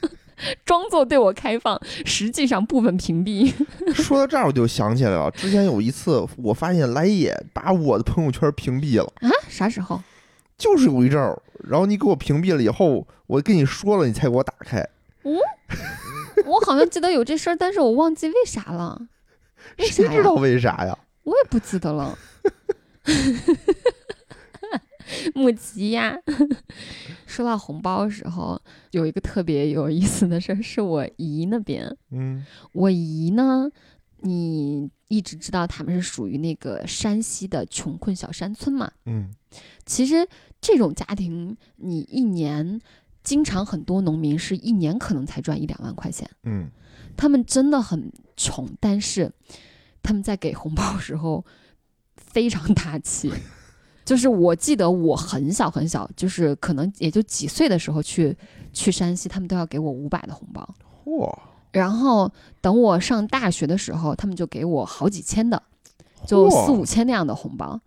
[0.64, 3.52] 装作对我开放，实际上部分屏蔽。
[3.92, 9.28] 说到这儿，我就想起来了，之前有一次，我发现来也把我的朋友圈屏蔽了，啊？
[9.48, 10.00] 啥时候？
[10.56, 14.80] 就是有一阵儿，然后你给我屏蔽了以后，我跟你说了，你才给我打开。
[15.24, 15.36] 嗯
[16.46, 19.00] 我好像记得有这事儿，但是我忘记为啥了。
[19.78, 20.34] 为啥呀谁知道？
[20.34, 20.96] 为啥呀？
[21.24, 22.16] 我也不记得了。
[25.34, 26.16] 木吉呀，
[27.26, 31.96] 说到红包的时候，有一个特别有意思的事儿，是我姨那边。
[32.10, 33.68] 嗯我姨呢，
[34.20, 38.90] 你一直知道他们是属于那个山西的穷困小山村嘛。
[39.04, 39.30] 嗯
[39.84, 40.26] 其实
[40.60, 42.80] 这种家庭，你一年
[43.22, 46.68] 经常很多农民是一年可能才赚一两万块钱，嗯
[47.16, 49.32] 他们真的很穷，但是
[50.02, 51.44] 他们在给红包的时候
[52.16, 53.32] 非常大气。
[54.06, 58.34] 就是我记得我很小很小，就是可能也就几岁的时候去
[58.72, 60.66] 去山西，他们都要给我五百的红包。
[61.04, 61.30] 嚯，
[61.72, 65.60] 然后等我上大学的时候，他们就给我好几千的，
[66.24, 67.80] 就四五千那样的红包。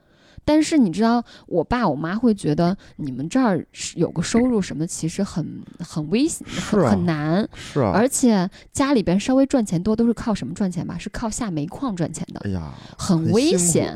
[0.46, 7.48] 但是你知道，我爸我妈会觉得你们这儿是有个收入什么，其实很很危险，很、啊很难。
[7.56, 10.98] 是啊，而且家里边稍微赚钱多，都是靠什么赚钱吧？
[10.98, 13.96] 是靠下煤矿赚钱的，哎呀，很危险，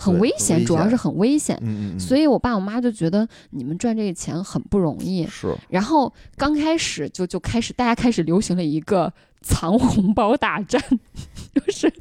[0.00, 1.56] 很危险，主要是很危险。
[1.62, 5.26] 嗯嗯嗯，所以我爸我妈就觉得你们赚这个钱很不容易。
[5.26, 10.82] 是然后刚开始就就开始大家开始流行了一个藏红包大战，
[11.54, 11.92] 就是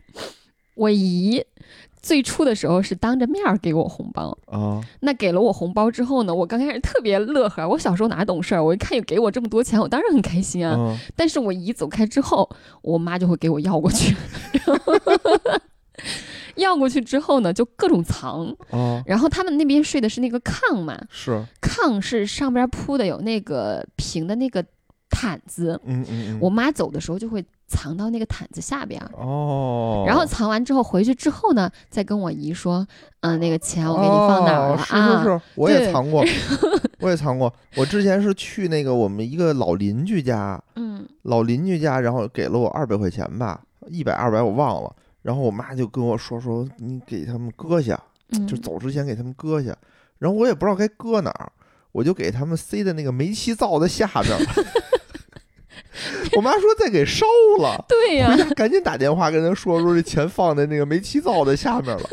[0.76, 1.44] 我姨
[2.02, 10.76] 最初的时候是当着面儿给我红包，啊，那给了我红包之后呢，我刚开始特别乐呵，我小时候哪懂事儿，我一看有给我这么多钱，我当然很开心啊。
[10.78, 12.50] 嗯但是我姨走开之后，
[12.82, 14.16] 我妈就会给我要过去，
[16.60, 18.46] 要过去之后呢，就各种藏。
[18.72, 24.64] 啊，然后他们那边睡的是那个炕嘛，是，炕是上边铺的有那个平的那个
[25.10, 29.10] 毯子，嗯嗯嗯，我妈走的时候就会藏到那个毯子下边儿。
[29.18, 32.86] 哦，然后藏完之后回去之后呢，再跟我姨说，
[33.22, 35.24] 嗯、那个钱我给你放哪儿了、哦是啊？
[35.24, 36.24] 是是，我也藏过，
[37.02, 37.52] 我也藏过。
[37.76, 44.96] 我之前是去那个我们一个老邻居家，嗯，老邻居家，然后给了我二百块钱吧，一百二百我忘了。
[45.22, 48.02] 然后我妈就跟我说说，你给他们搁下，
[48.32, 49.76] 嗯就走之前给他们搁下。
[50.18, 51.52] 然后我也不知道该搁哪儿，
[51.92, 54.40] 我就给他们塞在那个煤气灶的下边儿。
[56.36, 57.26] 我妈说再给烧
[57.60, 62.04] 了， 对呀、赶紧打电话跟他说说这钱放在那个煤气灶的下面了。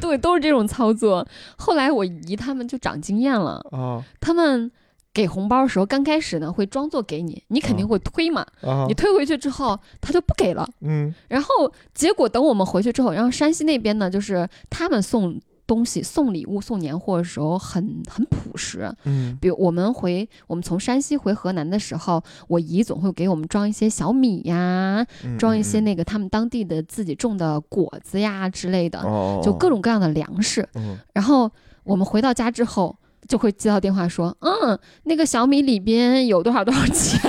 [0.00, 1.26] 对，都是这种操作。
[1.56, 4.70] 后来我姨他们就长经验了，啊他们
[5.14, 10.66] 给红包的时候，刚开始呢会装作给你，你肯定会推嘛，啊你，推回去之后，他就不给了。
[10.80, 11.48] 嗯然后
[11.94, 18.90] 结果等我们回去之后，然后山西那边呢，就是他们送东西、送礼物、送年货的时候很很朴实。
[19.04, 30.66] 嗯比如我们回我们从山西回河南的时候，我姨总会给我们装一些小米呀，嗯，装一些嗯那个他们当地的自己种的果子呀之类的，哦，就各种各样的粮食。
[30.74, 31.50] 嗯然后
[31.84, 32.96] 我们回到家之后。
[33.28, 37.20] 就会接到电话说，嗯，那个小米里边有多少多少钱，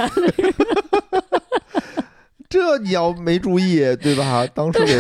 [2.49, 4.45] 这你要没注意，对吧？
[4.53, 4.97] 当时给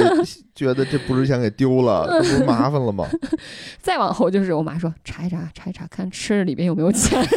[0.55, 3.07] 觉得这不是钱给丢了，这不是麻烦了吗？
[3.81, 7.21] 再往后就是我妈说查一查，查一查，看吃的里边有没有钱。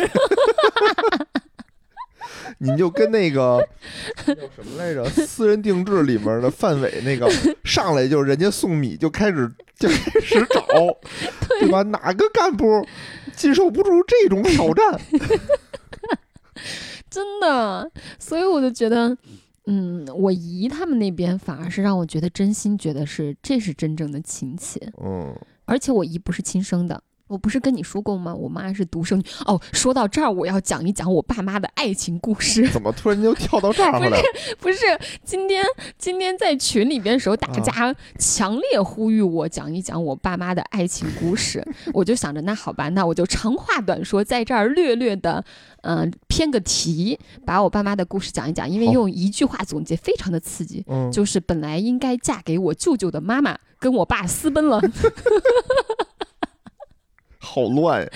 [2.59, 3.62] 你就跟那个
[4.25, 7.31] 叫什么来着，《私人定制》里面的范伟那个，
[7.64, 10.64] 上来就人家送米就开始就开始找，
[11.61, 11.83] 对吧？
[11.83, 12.64] 哪个干部
[13.37, 15.01] 经受不住这种挑战？
[17.09, 19.16] 真的，所以我就觉得，
[19.66, 27.03] 嗯，我姨他们那边反而是让我觉得真心觉得是这是真正的亲戚，嗯而且我姨不是亲生的。
[27.29, 28.35] 我不是跟你说过吗？
[28.35, 29.25] 我妈是独生女。
[29.47, 32.69] 哦，说到这儿，我要讲一讲我爸妈的爱情故事。
[32.69, 34.17] 怎么突然就跳到这儿 来了？
[34.61, 34.79] 不是，
[35.25, 35.65] 今天
[35.99, 45.45] 今天在群里边的时候，大啊家强烈呼吁我讲一讲我爸妈的爱情故事，我就想着，那好吧，那我就长话短说，在这儿略略的，
[45.83, 54.81] 嗯、偏个题，把我爸妈的故事讲一讲，因为用一句话总结非常的刺激，嗯，就是本来应该嫁给我舅舅的妈妈跟我爸私奔了，
[57.47, 58.11] 好乱呀！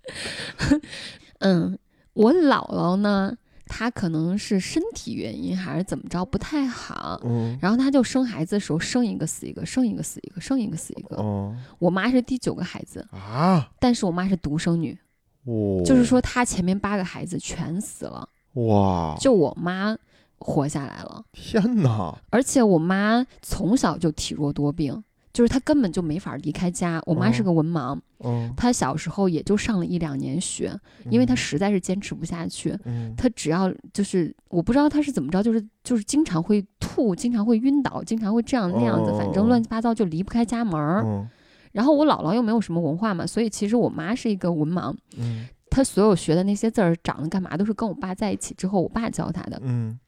[1.40, 1.78] 嗯，
[2.14, 7.20] 我姥姥呢，她可能是身体原因还是怎么着不太好。
[7.24, 11.16] 嗯然后她就生孩子的时候生一个死一个，生一个死一个，生一个死一个。
[11.16, 14.98] 哦我妈是第九个孩子，啊但是我妈是独生女，
[15.44, 19.96] 哦，就是说她前面八个孩子全死了，哇，就我妈
[20.38, 21.24] 活下来了。
[21.32, 22.16] 天哪！
[22.30, 25.02] 而且我妈从小就体弱多病，
[25.36, 26.98] 就是他根本就没法离开家。
[27.04, 30.74] 我妈是哦个文盲，嗯，她小时候也就上了一两年学，
[31.10, 32.74] 因为她嗯实在是坚持不下去。
[32.86, 41.02] 嗯她只要就是我不知道她是怎么着，就是就是经常会吐，经常会晕倒，经常会这样那样子，反正哦乱七八糟就离不开家门儿。
[41.04, 41.28] 嗯
[41.72, 44.96] 然后我姥姥又没有什么文化嘛，所以其实我妈是一个文盲。
[45.18, 49.60] 嗯她所有学的那些字儿长得干嘛，都是跟我爸在一起之后，我爸教她的。
[49.62, 49.98] 嗯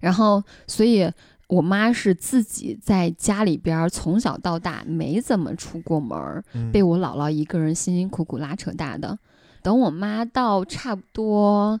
[0.00, 1.10] 然后，所以
[1.48, 9.18] 我妈是自己在家里边儿从小到大没怎么出过门儿，嗯，被我姥姥一个人辛辛苦苦拉扯大的。
[9.62, 11.80] 等我妈到差不多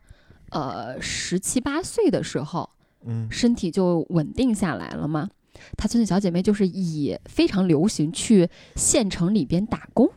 [0.50, 2.70] 呃十七八岁的时候，
[3.04, 5.28] 嗯身体就稳定下来了嘛。
[5.76, 10.10] 她村的小姐妹就是以非常流行去县城里边打工。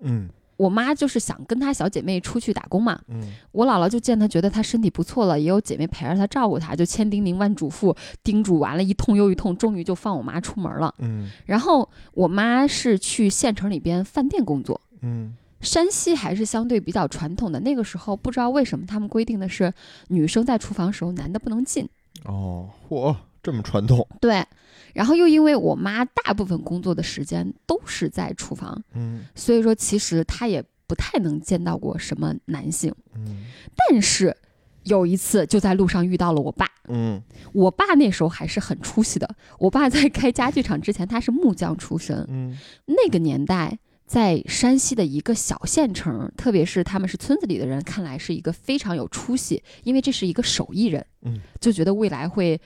[0.00, 10.92] 嗯我妈就是想跟她小姐妹出去打工嘛，嗯我姥姥就见她觉得她身体不错了，也有姐妹陪着她照顾她，就千叮咛万嘱咐，叮嘱完了一通又一通，终于就放我妈出门了。
[10.98, 19.72] 嗯然后我妈是去县城里边饭店工作，嗯山西还是相对比较传统的，那个时候不知道为什么他们规定的是
[20.08, 21.88] 女生在厨房时候男的不能进。
[22.24, 23.14] 哦，嚯，
[23.48, 24.44] 这么传统，对，
[24.92, 32.94] 然后又因为我妈大部分工作的时间都是在厨房，嗯所以说其实她也不太能见到过什么男性。
[33.16, 34.36] 嗯但是
[34.82, 37.22] 有一次就在路上遇到了我爸，嗯
[37.54, 39.26] 我爸那时候还是很出息的。
[39.58, 43.78] 我爸在开家具厂之前，他是木匠出身，嗯那个年代。
[44.08, 52.58] 在山西的一个小县城，特别是他们是村子里的人，看来是一个非常有出息，因为这是一个手艺人，嗯，就觉得未来会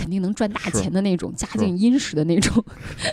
[0.00, 2.64] 肯定能赚大钱的那种，家境殷实的那种。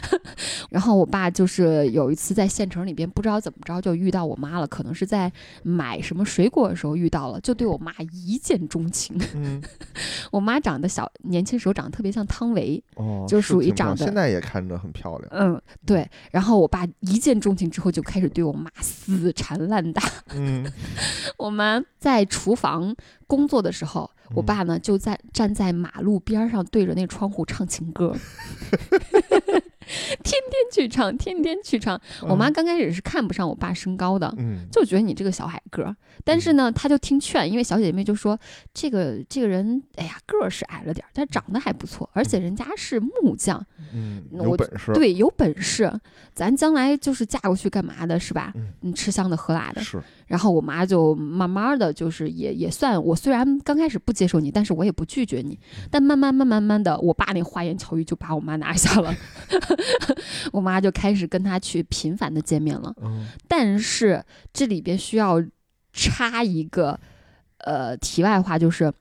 [0.71, 5.29] 然后我爸就是有一次在县城里边，不知道怎么着就遇到我妈了，可能是在
[5.63, 9.19] 买什么水果的时候遇到了，就对我妈一见钟情。
[9.35, 9.61] 嗯，
[10.31, 16.09] 我妈长得小，年轻时候长得特别像汤唯，哦，就属于长得现在也看着很漂亮，嗯，对。
[16.31, 20.01] 然后我爸一见钟情之后，就开始对我妈死缠烂打。
[20.33, 20.65] 嗯
[21.37, 22.95] 我们在厨房
[23.25, 28.15] 工作的时候，我爸呢就在站在马路边上，对着那窗户唱情歌，
[30.27, 31.99] 天天去唱，天天去唱。
[32.23, 34.67] 我妈刚开始是看不上我爸身高的，嗯。
[34.69, 35.95] 就觉得你这个小矮个儿。
[36.25, 38.37] 但是呢，她就听劝，因为小姐妹就说
[38.73, 44.21] 这个这个人，哎呀，个儿是矮了点儿，但长得还不错，而且人家是木匠，嗯，
[44.57, 45.89] 本事，对，有本事，
[46.33, 48.51] 咱将来就是嫁过去干嘛的，是吧？
[48.55, 48.73] 嗯。
[48.81, 49.81] 嗯，吃香的喝辣的。
[49.81, 55.57] 是，然后我妈就慢慢的就是也也算我虽然刚开始不接受你，但是我也不拒绝你，
[55.89, 59.15] 但慢慢慢慢慢的，我爸那花言巧语就把我妈拿下了，
[60.51, 62.93] 我妈就开始跟他去频繁的见面了。
[63.01, 65.43] 嗯但是这里边需要
[65.93, 66.99] 插一个
[67.59, 68.93] 呃题外话，就是。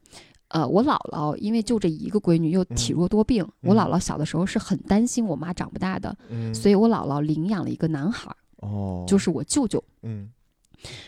[0.49, 9.83] 呃，我姥姥因为就这一个闺女又体弱多病，我嗯姥姥小的时候是很担心我妈长不大的，嗯，所以我姥姥领养了一个男孩儿，哦，就是我舅舅。
[10.05, 10.31] 嗯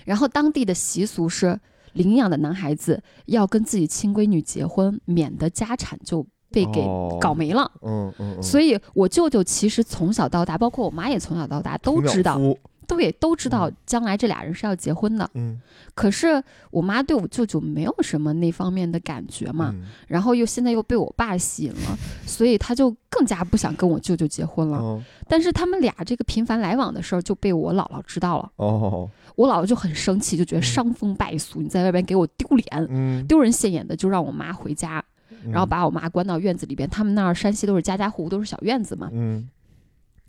[0.04, 1.58] 然后当地的习俗是，
[1.92, 7.70] 领养的男孩子要跟自己亲闺女结婚，免得家产就被给哦搞没了。
[7.82, 15.28] 嗯嗯嗯，所以，我舅舅其实从小到大，包括我妈也从小到大都知道，夫，对，都知道嗯将来这俩人是要结婚的。
[15.34, 15.60] 嗯
[15.94, 24.78] 可是我妈对我舅舅没有什么那方面的感觉嘛，嗯然后又现在又被我爸吸引了，所以他就更加不想跟我舅舅结婚了。
[24.78, 28.50] 哦但是他们俩这个频繁来往的事儿就被我姥姥知道了。
[28.56, 35.04] 哦我姥姥就很生气，就觉得嗯伤风败俗，你在外边给我丢脸，嗯，丢人现眼的，就让我妈回家，嗯
[35.50, 36.88] 然后把我妈关到院子里边。
[36.88, 39.48] 他们那儿山西都是家家户户都是小院子嘛，嗯。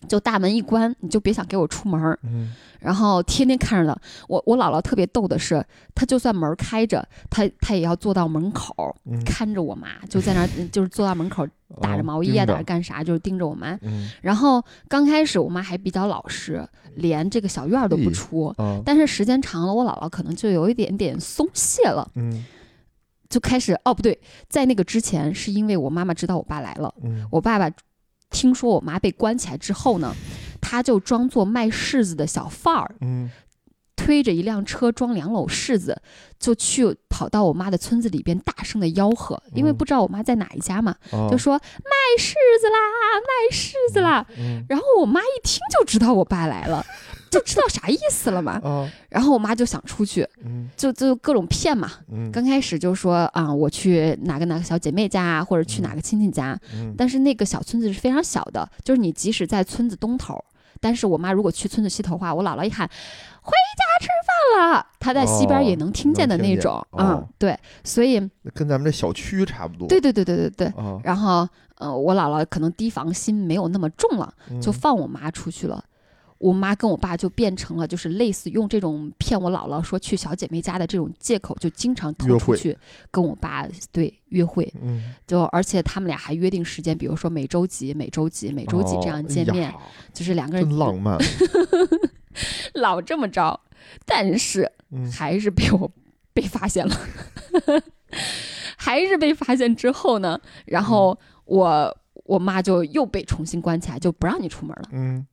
[0.08, 2.02] 就大门一关，你就别想给我出门。
[2.02, 2.18] 儿。
[2.24, 2.54] 嗯。
[2.80, 5.62] 然后天天看着他，我我姥姥特别逗的是，
[5.94, 11.46] 她就算门开着，她她也要坐到门口嗯，看着我妈，就在那儿就是坐到门口
[11.82, 13.78] 打着毛衣啊，打着干啥，就是盯着我妈。
[13.82, 14.10] 嗯。
[14.22, 18.46] 然后刚开始我妈还比较老实，连这个小院儿都不出。
[18.58, 22.46] 啊但是时间长了，我姥姥可能就有一点点松懈了，嗯
[23.30, 27.28] 就开始哦不对，在那个之前是因为我妈妈知道我爸来了，嗯。
[27.32, 27.70] 我爸爸
[28.32, 30.16] 听说我妈被关起来之后呢，
[30.60, 33.30] 他就装作卖柿子的小贩儿，嗯。
[33.96, 36.02] 推着一辆车装两篓柿子，
[36.40, 39.78] 就去跑到我妈的村子里边大声的吆喝，因为嗯。
[39.78, 42.80] 不知道我妈在哪一家嘛，啊就说卖柿子啦，
[43.20, 44.26] 卖柿子啦。
[44.38, 44.64] 嗯。
[44.70, 46.84] 然后我妈一听就知道我爸来了，
[47.30, 48.60] 就知道啥意思了嘛。
[48.64, 51.92] 啊然后我妈就想出去，嗯就就各种骗嘛。
[52.12, 56.60] 嗯刚开始就说啊、我去哪个哪个小姐妹家啊，或者去哪个亲戚家。
[56.74, 60.44] 嗯但是那个小村子是非常小的，就是你即使在村子东头，
[60.80, 62.88] 但是我妈如果去村子西头的话，我姥姥一喊
[63.42, 64.08] 回家吃
[64.58, 66.86] 饭了，她在西边也能听见的那种。
[66.92, 68.20] 嗯，对，所以
[68.54, 70.68] 跟咱们这小区差不多，对对对对对对。
[70.68, 75.84] 啊，然后，呃，我姥姥可能提防心没有那么重了，就嗯放我妈出去了。
[76.40, 82.76] 我妈跟我爸就变成了，就是类似用这种骗我姥姥说去小姐妹家的这种借口，就经常偷出去
[83.12, 85.14] 跟我爸对约会，嗯。
[85.28, 89.74] 就而且他们俩还约定时间，比如说每周几、每周几、每周几这样见面，
[90.14, 91.18] 就是两个人浪漫，
[92.74, 93.60] 老这么着，
[94.06, 95.12] 但是嗯。
[95.12, 95.92] 还是被我
[96.34, 96.96] 被发现了，
[98.78, 105.26] 还是被发现之后呢，然后我我妈就又被重新关起来，就不让你出门了，嗯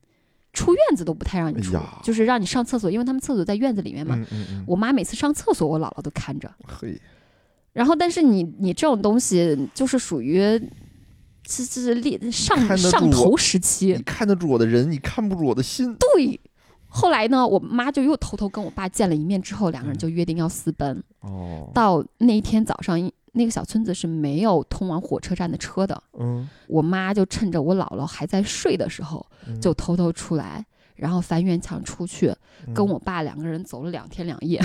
[0.57, 4.15] 出院子都不太让你出，哎就是让你上厕所，因为他们厕所在院子里面嘛。
[4.15, 6.51] 嗯嗯嗯，我妈每次上厕所，我姥姥都看着。
[6.65, 6.99] 嘿，
[7.73, 10.59] 然后，但是你你这种东西就是属于。
[11.49, 16.37] 这这是烈上上头时期你，看得住我的人，你看不住我的心，对。
[16.87, 21.01] 后来呢，我妈就又偷偷跟我爸见了一面，之后两个人就约定要私奔。
[21.21, 22.99] 哦，到那一天早上，
[23.33, 26.01] 那个小村子是没有通往火车站的车的。
[26.13, 30.65] 嗯，我妈就趁着我姥姥还在睡的时候，嗯就偷偷出来，
[30.95, 32.33] 然后翻院墙出去，
[32.73, 34.59] 跟嗯我爸两个人走了两天两夜，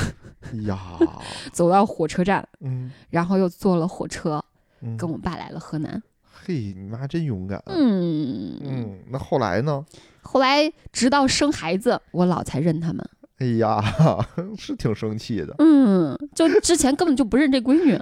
[0.64, 0.78] 呀，
[1.52, 4.42] 走到火车站，嗯然后又坐了火车，
[4.80, 6.02] 嗯，跟我爸来了河南。
[6.44, 7.62] 嘿，你妈真勇敢。
[7.66, 9.84] 嗯，嗯，那后来呢？
[10.22, 13.04] 后来直到生孩子，我姥才认他们。
[13.38, 13.80] 哎呀，
[14.56, 15.54] 是挺生气的。
[15.58, 17.98] 嗯，就之前根本就不认这闺女。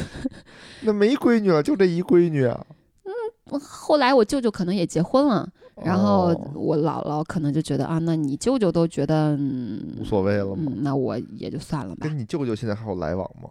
[0.82, 2.66] 那没闺女了，就这一闺女啊。
[3.04, 5.48] 嗯后来我舅舅可能也结婚了，
[5.84, 10.62] 然后哦我姥姥可能就觉得啊，那你舅舅都觉得嗯无所谓了吗？
[10.68, 12.06] 嗯，那我也就算了吧。
[12.06, 13.50] 跟你舅舅现在还有来往吗？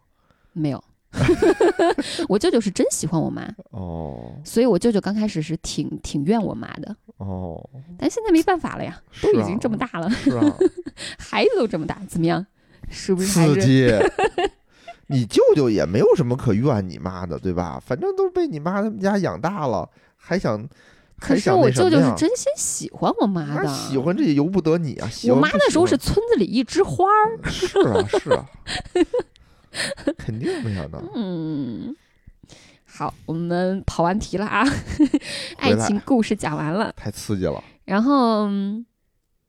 [0.54, 0.82] 没有，
[2.30, 10.56] 我舅舅是真喜欢我妈，哦所以我舅舅刚开始是挺挺怨我妈的，哦，但现在没办法了呀，都已经这么大了，是啊，
[11.18, 12.46] 孩子都这么大，怎么样？
[12.90, 13.28] 是不是？
[13.28, 13.92] 刺激。
[15.12, 17.82] 你舅舅也没有什么可怨你妈的，对吧？
[17.84, 20.70] 反正都被你妈他们家养大了，还想
[21.20, 25.10] 可是我舅舅是真心喜欢我妈的，喜欢这也由不得你啊。
[25.30, 28.46] 我妈那时候是村子里一枝花儿，是啊是啊，
[30.18, 31.02] 肯定没想到。
[31.16, 31.96] 嗯。
[32.92, 34.64] 好，我们跑完题了啊，
[35.58, 36.92] 爱情故事讲完了。
[36.98, 37.64] 太刺激了。
[37.86, 38.86] 然后嗯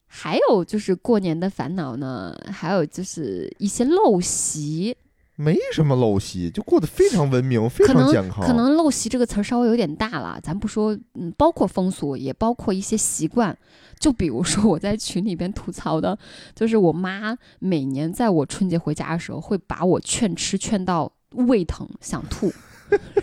[0.06, 4.96] 还有就是过年的烦恼呢，还有就是一些陋习，
[5.40, 8.44] 没什么陋习，就过得非常文明，非常健康。
[8.46, 13.56] 可能陋习这个词儿稍微有点大了，咱不说，嗯，包括风俗，也包括一些习惯。
[13.98, 16.18] 就比如说我在群里边吐槽的，
[16.54, 22.52] 就是我妈每年在我春节回家的时候，会把我劝吃劝到胃疼想吐。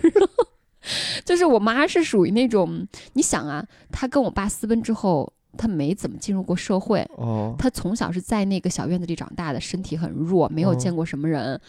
[1.24, 11.60] 就是我妈是属于那种，你想啊，她跟我爸私奔之后，她没怎么进入过社会，哦，她从小是在那个小院子里长大的，身体很弱，没有哦见过什么人，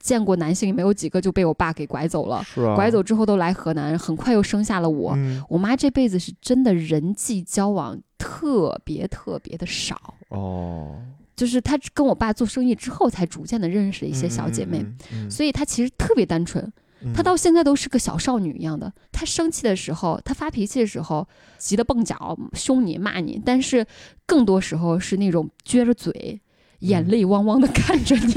[0.00, 2.42] 见过男性也没有几个，就被我爸给拐走了。
[2.42, 5.12] 是啊，拐走之后都来河南，很快又生下了我。
[5.16, 10.96] 嗯我妈这辈子是真的人际交往特别特别的少，哦，
[11.36, 16.72] 就是她跟我爸做生意之后，才逐渐的认识一些小姐妹，嗯，嗯所以她其实特别单纯。
[17.02, 18.92] 嗯她到现在都是个小少女一样的。
[19.12, 21.26] 她生气的时候，她发脾气的时候，
[21.58, 23.86] 急得蹦脚，凶你骂你，但是
[24.26, 26.40] 更多时候是那种撅着嘴，
[26.80, 28.34] 眼泪汪汪的 看着你，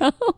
[0.00, 0.34] 然后。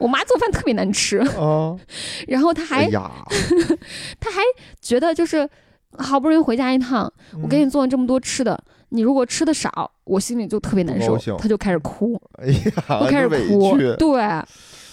[0.00, 1.78] 我妈做饭特别难吃，哦，
[2.26, 4.40] 然后她还她 还
[4.80, 5.48] 觉得就是
[5.92, 7.12] 好不容易回家一趟，
[7.42, 8.58] 我给你，做了这么多吃的，
[8.88, 14.20] 你如果吃的少，我心里就特别难受她就开始哭，哎呀，我开始委哭，屈对，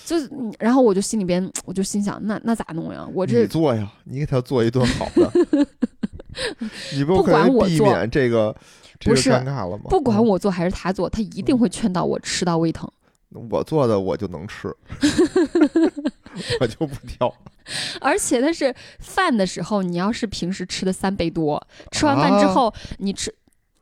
[0.05, 0.29] 就是，
[0.59, 3.05] 然后我就心里边我就心想，那那咋弄呀？
[3.13, 5.31] 我这你做呀，你给他做一顿好的，
[6.95, 8.55] 你不不可能避管我做免这个
[8.99, 9.85] 这个尴尬了吗？
[9.89, 12.89] 不管嗯我做还是他做，他一定会劝到我吃到胃疼。
[13.49, 14.73] 我做的我就能吃，
[16.61, 17.33] 我就不挑。
[17.99, 23.33] 而且他是饭的时候，你要是平时吃的三倍多，吃完饭之后你吃。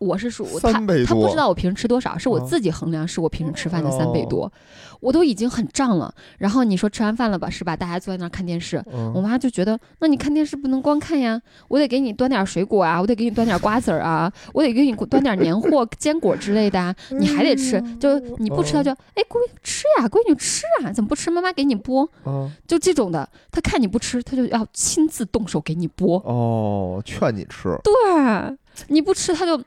[0.03, 4.53] 我是属他啊三倍，他不知道我平时吃多少，是我啊自己衡量，是我平时吃饭的三倍哦多，
[4.99, 6.13] 我都已经很胀了。
[6.37, 7.75] 然后你说吃完饭了吧，是吧？
[7.75, 17.81] 大家坐在那儿看电视，我嗯，妈就觉得，那你看电视不能光看呀，我得给你端点水果啊，我得给你端点瓜子儿啊，我得给你 端点年货、坚果之类的啊，你还得吃。
[17.99, 21.29] 就你不吃，她就哎闺女吃呀，闺女吃啊，怎么不吃？
[21.29, 22.07] 妈妈给你剥。
[22.23, 26.21] 啊就这种的，她看你不吃，她就要亲自动手给你剥。
[26.23, 29.57] 哦，劝你吃，对，你不吃，他就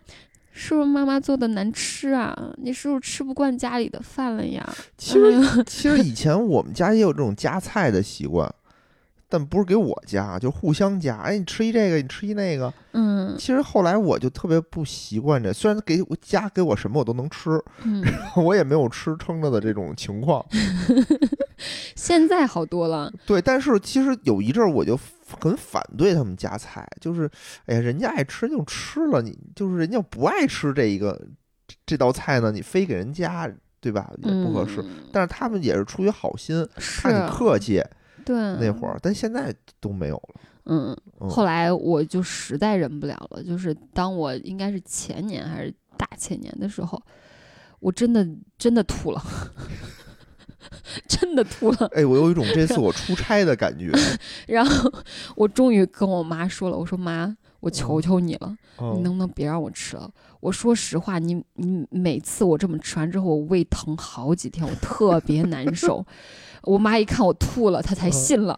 [0.52, 2.36] 是不是妈妈做的难吃啊？
[2.56, 4.66] 你是不是吃不惯家里的饭了呀？
[4.96, 8.52] 其实哎其实以前我们家也有这种夹菜的习惯，
[9.28, 11.16] 但不是给我夹，就互相夹。
[11.18, 12.72] 哎，你吃一这个，你吃一那个。
[12.92, 17.50] 嗯其实后来我就特别不习惯这，虽然给我夹给我什么我都能吃，
[17.82, 18.02] 嗯，
[18.36, 20.42] 我也没有吃撑着的这种情况。
[21.94, 23.12] 现在好多了。
[23.26, 24.98] 对，但是其实有一阵儿我就
[25.40, 27.30] 很反对他们夹菜，就是
[27.66, 31.20] 哎呀，人家爱吃就吃了，你就是人家不爱吃这一个
[31.66, 33.50] 这这道菜呢，你非给人夹，
[33.80, 34.12] 对吧？
[34.22, 34.80] 也不合适。
[34.82, 36.66] 嗯但是他们也是出于好心，
[37.00, 37.82] 怕你客气
[38.24, 40.40] 对那会儿，但现在都没有了。
[40.66, 47.00] 嗯，嗯后来我就实在忍不了了，就是当我应该是前年还是大前年的时候，
[47.80, 48.26] 我真的
[48.58, 49.22] 真的吐了，
[51.08, 51.90] 真的吐了。
[51.94, 53.90] 哎，我有一种这次我出差的感觉。
[54.46, 54.92] 然后
[55.34, 60.10] 我终于跟我妈说了，我说妈，我求求你了，你嗯能不能别让我吃了？
[60.40, 66.04] 我说实话，你你每次我这么吃完之后，我胃疼好几天，我特别难受。
[66.62, 68.56] 我妈一看我吐了，她才信了。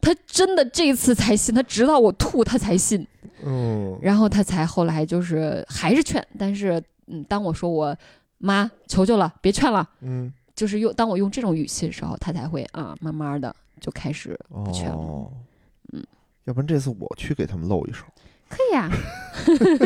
[0.00, 3.06] 她真的这次才信，她直到我吐，她才信。
[3.44, 7.96] 嗯，然后她才后来就是还是劝，但是嗯，当我说我
[8.38, 14.96] 妈求求了，别劝了，嗯，就是用当我用这种语气的时候，他才会啊，慢慢的就开始不劝了。
[14.96, 15.30] 哦，
[15.92, 16.04] 嗯，
[16.44, 18.04] 要不然这次我去给他们露一手。
[18.48, 18.88] 可以啊、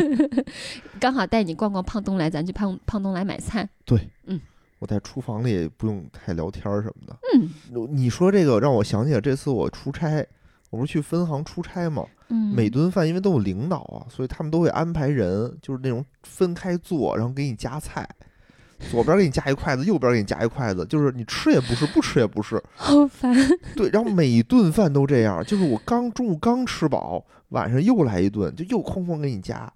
[1.01, 3.67] 刚好带你逛逛胖东来，咱去胖胖东来买菜。
[3.85, 4.39] 对，嗯
[4.77, 7.17] 我在厨房里也不用太聊天儿什么的。
[7.33, 7.49] 嗯
[7.89, 10.25] 你说这个让我想起了这次我出差，
[10.69, 18.07] 我不是去分行出差嘛，嗯，每顿饭因为都有领导啊，所以他们都会安排人，就是那种分开坐，然后给你夹菜，
[18.89, 23.35] 左边给你夹一筷子，右边给你夹一筷子，就是你吃也不是，不吃也不是， 好烦。
[23.75, 29.71] 对，然后每顿饭都这样，就是我刚中午刚吃饱，晚上又来一顿，就又哐哐给你夹，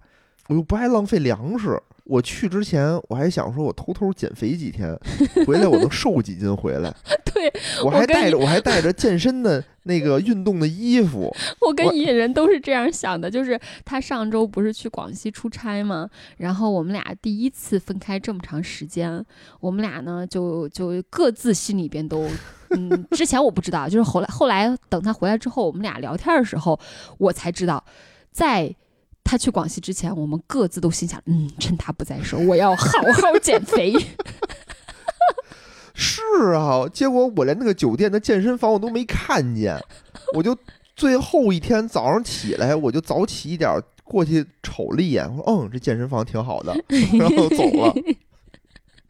[0.48, 1.80] 我又不爱浪费粮食。
[2.06, 4.96] 我去之前我还想说，我偷偷减肥几天，
[5.46, 6.94] 回来我能瘦几斤回来。
[7.34, 7.52] 对
[7.84, 11.30] 我还带着我还带着健身的 那个运动的衣服，
[11.60, 19.22] 我跟我野人都是这样想的，就是他上周不是去广西出差嘛，然后我们俩第一次分开这么长时间，
[19.60, 22.26] 我们俩呢就就各自心里边都，
[22.70, 26.78] 嗯，之前我不知道，就是后来后来等他回来之后，我们俩聊天的时候，
[27.18, 27.84] 我才知道，
[28.30, 28.74] 在。
[29.26, 32.86] 他去广西之前，我们各自都心想，嗯，趁他不在时候，我要好
[33.20, 33.92] 好减肥。
[35.98, 36.22] 是
[36.54, 39.76] 啊，结果我连那个酒店的健身房我都没看见，
[40.34, 40.56] 我就
[40.94, 46.72] 最后一天早上起来，我就早起一点过去瞅了一眼，我说嗯，这健身房挺好的，
[47.18, 47.94] 然后走了。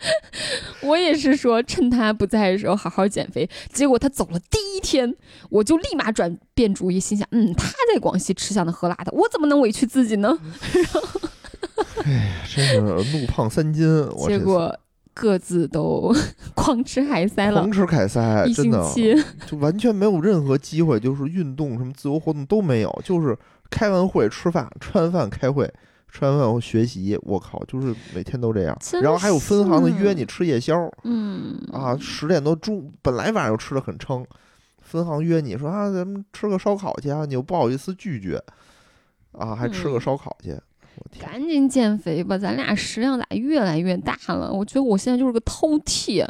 [0.82, 3.48] 我也是说，趁他不在的时候好好减肥。
[3.72, 5.14] 结果他走了第一天，
[5.50, 10.38] 我就立马转变主意，心想，嗯，他在广西吃香的喝辣的，我怎么能委屈自己呢？
[12.04, 13.84] 哎真是怒胖三斤，
[14.26, 14.74] 结果
[15.12, 16.14] 各自都
[16.54, 19.24] 狂吃海塞了狂吃海塞，一星真的期。
[19.46, 23.36] 就完全没有任何机会，就是运动什么自由活动都没有，就是
[23.70, 25.70] 开完会吃饭，吃完饭开会，
[26.16, 27.18] 吃完饭后学习。
[27.22, 28.74] 我靠，就是每天都这样。
[29.02, 34.24] 然后还有分行的约你吃夜宵嗯啊，十点多中，本来晚上就吃的很撑，
[34.80, 38.42] 分行约你说啊，咱们吃个烧烤去啊，你又不好意思拒绝，
[39.32, 40.52] 啊，还吃个嗯烧烤去。
[40.52, 44.50] 我天，赶紧减肥吧，咱俩食量咋越来越大了？
[44.50, 46.26] 我觉得我现在就是个饕餮，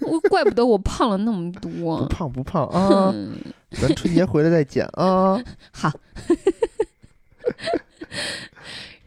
[0.00, 2.06] 我怪不得我胖了那么多 不多。
[2.08, 3.36] 胖不胖啊，嗯，
[3.70, 5.40] 咱春节回来再减啊。
[5.70, 5.92] 好。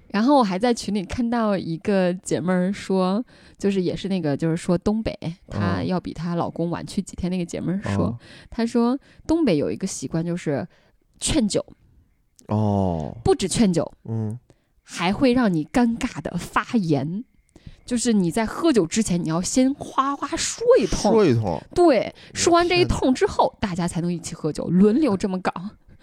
[0.09, 3.23] 然后我还在群里看到一个姐妹儿说，
[3.57, 5.13] 就是也是那个，就是说东北，
[5.47, 7.29] 她嗯要比她老公晚去几天。
[7.29, 8.19] 那个姐妹儿说，哦。
[8.49, 10.67] 她说东北有一个习惯，就是
[11.19, 11.65] 劝酒，
[12.47, 14.39] 哦，不止劝酒，嗯，
[14.81, 17.23] 还会让你尴尬的发言。
[17.85, 25.53] 就是你在喝酒之前，你要先哗哗说一通，说一通，对，说完这一通之后，大家才能一起喝酒，轮流这么搞。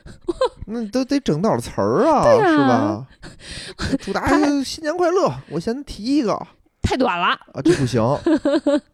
[0.66, 3.06] 那你都得整点词儿啊，啊是吧？
[4.00, 5.32] 祝大家新年快乐！
[5.50, 6.38] 我先提一个
[6.82, 8.02] 太短了，啊，这不行。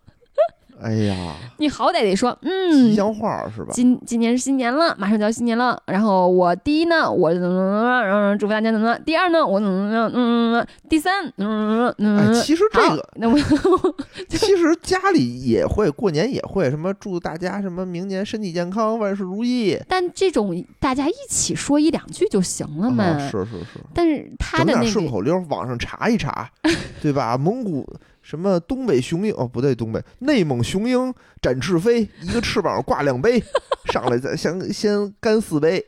[0.82, 3.68] 哎呀，你好歹得说，吉嗯，祥话是吧？
[3.72, 5.80] 今今年是新年了，马上就要新年了。
[5.86, 8.98] 然后我第一呢，我怎么怎么，然后祝福大家怎么。
[9.00, 10.66] 第二呢，我怎么怎么，嗯嗯。
[10.88, 12.34] 第三，嗯嗯哎，嗯。
[12.42, 13.38] 其实这个，那我
[14.28, 19.78] 其实家里也会，过年也会什么祝大家什么明年身体健康，万事如意。
[19.86, 23.04] 但这种大家一起说一两句就行了嘛。
[23.04, 26.50] 啊，是是是，但是他的那个顺口溜，网上查一查，
[27.02, 27.36] 对吧？
[27.36, 27.86] 蒙古
[28.22, 33.42] 什么东北雄鹰哦，不对，东北内蒙雄鹰展翅飞，一个翅膀挂两杯，
[33.92, 35.84] 上来再先先干四杯。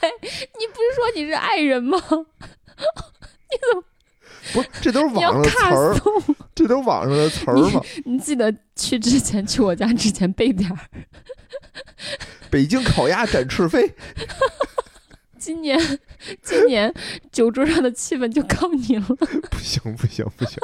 [0.00, 1.98] 哎你不是说你是爱人吗？
[2.08, 3.84] 你怎么
[4.52, 5.96] 不是，这都是网上的词儿，
[6.54, 7.80] 这都是网上的词儿嘛。
[8.04, 10.78] 你记得去之前去我家之前备点儿。
[12.50, 13.94] 北京烤鸭展翅飞，
[15.38, 15.78] 今年，
[16.42, 16.92] 今年
[17.30, 19.06] 酒桌上的气氛就靠你了。
[19.50, 20.58] 不行不行不行，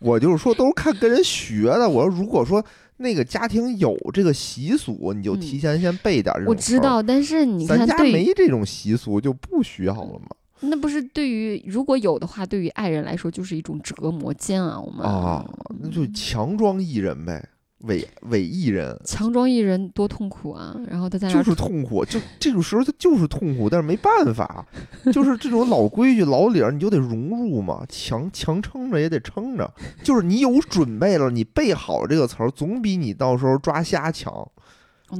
[0.00, 1.88] 我就是说都是看跟人学的。
[1.88, 2.64] 我说如果说
[2.98, 6.50] 那个家庭有这个习俗，你就嗯提前先备点儿这种。
[6.50, 10.28] 我知道，但是你看咱家，没这种习俗就不需要了吗。
[10.60, 15.04] 那不是对于如果有的话，对于爱人来说就是一种折磨煎熬吗。
[15.04, 17.48] 啊，那就强装艺人呗，
[17.80, 18.98] 伪伪艺人。
[19.04, 20.74] 强装艺人多痛苦啊！
[20.88, 24.66] 然后他在那就是痛苦，就这种时候他就是痛苦，但是没办法，
[25.12, 29.72] 就是这种老规矩老理儿，你就得融入嘛，强强撑着也得撑着。
[30.02, 34.32] 就是你有准备了，你背好这个词儿，总比你到时候抓瞎强。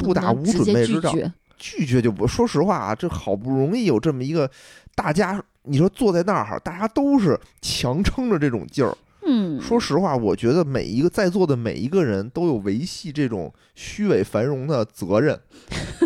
[0.00, 1.32] 不打无准备之仗拒绝。
[1.56, 4.50] 拒绝就不说实话啊，这好不容易有这么一个
[4.94, 8.94] 大家，你说坐在那儿哈，大家都是强撑着这种劲儿。
[9.30, 15.38] 嗯，说实话，我觉得每一个在座的每一个人都有维系这种虚伪繁荣的责任，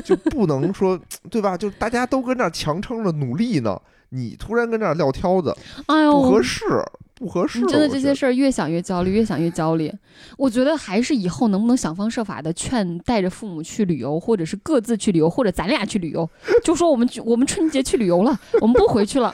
[0.04, 0.98] 就不能说
[1.30, 1.56] 对吧？
[1.56, 5.56] 就大家都跟那儿强撑着努力呢，你突然跟那儿撂挑子，
[5.86, 6.64] 哎呦，不合适，
[7.14, 7.60] 不合适。
[7.60, 9.92] 你真的这些事儿越想越焦虑，越想越焦虑。
[10.36, 16.28] 我觉得还是以后能不能想方设法的劝带着父母去旅游，或者是各自去旅游，或者咱俩去旅游，
[16.64, 19.32] 就说我们去我们春节去旅游了，我们不回去了。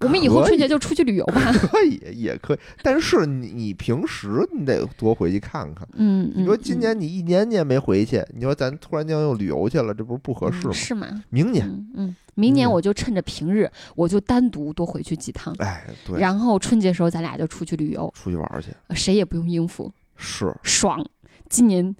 [0.00, 1.52] 我们以后春节就出去旅游吧。
[1.70, 5.86] 可以也可以，但是你你平时你得多回去看看。
[5.94, 10.70] 嗯，你说今年你一年你也没回去，你说咱突然间又旅游去了，这不是不合适吗？
[10.72, 11.24] 嗯是吗？
[11.28, 21.04] 明年，嗯嗯，明年嗯我就趁着平日，我就单独多回去几趟，哎，对，然后春节时候咱俩就出去旅游，出去玩儿去呃谁也不用应付，是，爽。
[21.48, 21.94] 今年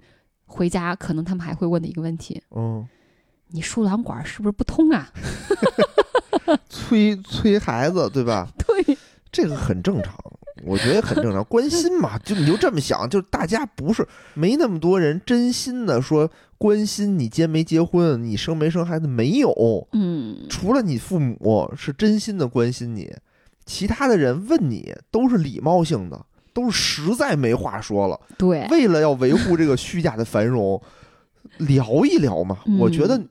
[0.45, 2.87] 回家，可能他们还会问的一个问题：嗯，
[3.49, 5.09] 你输卵管是不是不通啊？
[6.69, 8.47] 催催孩子对吧？
[8.57, 8.97] 对，
[9.31, 10.15] 这个很正常，
[10.63, 23.11] 我觉得也很正常，关心嘛，就你就这么想，就是大家不是没那么多人真心的说关心你结没结婚，你生没生孩子，没有，嗯，除了你父母是真心的关心你，
[23.65, 30.79] 其他的人问你都是礼貌性的，都是实在没话说了，对，为了要维护这个虚假的繁荣，
[31.57, 33.29] 聊一聊嘛，我觉得嗯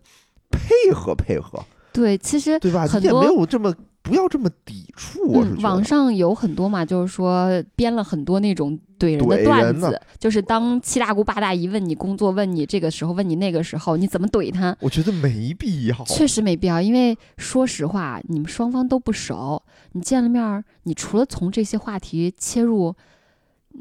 [0.50, 2.86] 配合配合，对，其实对吧？
[2.86, 14.74] 很多没有这么不要这么抵触，我是嗯，网上有很多嘛，就是说编了很多那种怼人的段子，就是当七大姑八大姨问你工作，问你这个时候，问你那个时候，你怎么怼他？
[14.80, 16.04] 我觉得没必要。
[16.06, 19.62] 确实没必要，因为说实话，你们双方都不熟，
[19.92, 22.94] 你见了面儿，你除了从这些话题切入，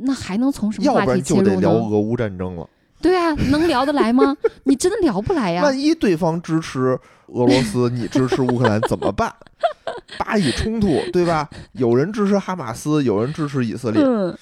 [0.01, 1.61] 那还能从什么话题不然就得切入呢？
[1.61, 2.67] 聊俄乌战争了。
[3.01, 4.35] 对啊，能聊得来吗？
[4.65, 5.63] 你真的聊不来呀。
[5.63, 6.99] 万一对方支持
[7.31, 9.33] 俄罗斯，你支持乌克兰怎么办？
[10.17, 11.49] 巴以冲突，对吧？
[11.73, 14.35] 有人支持哈马斯，有人支持以色列，嗯，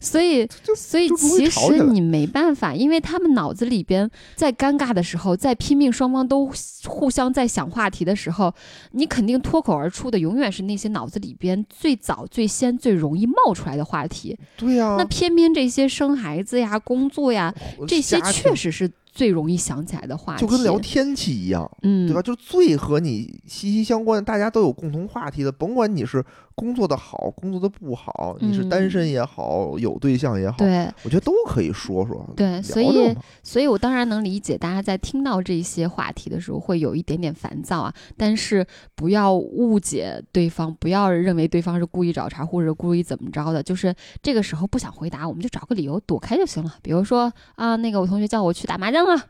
[0.00, 6.50] 所以所以其实你没办法，因为他们脑子里边在尴尬的时候，在拼命双方都
[6.86, 8.52] 互相在想话题的时候，
[8.92, 14.38] 你肯定脱口而出的永远是那些脑子里边最早、最先、最容易冒出来的话题。
[14.56, 17.52] 对呀、那偏偏这些生孩子呀、工作呀，
[17.86, 20.40] 这些确实是最容易想起来的话题。
[20.40, 22.22] 就跟聊天气一样，嗯，对吧？？
[22.22, 46.74] 就是最和你息息相关，大家都有共同话题的，甭管你是工作的好，工作的不好，你是单嗯身也好，有对象也好，对我觉得都可以说说，对，聊所以所以我当然能理解大家在听到这些话题的时候会有一点点烦躁啊，但是不要误解对方，不要认为对方是故意找茬或者故意怎么着的，就是这个时候不想回答，我们就找个理由躲开就行了。
[46.82, 49.26] 比如说啊，那个我同学叫我去打麻将了。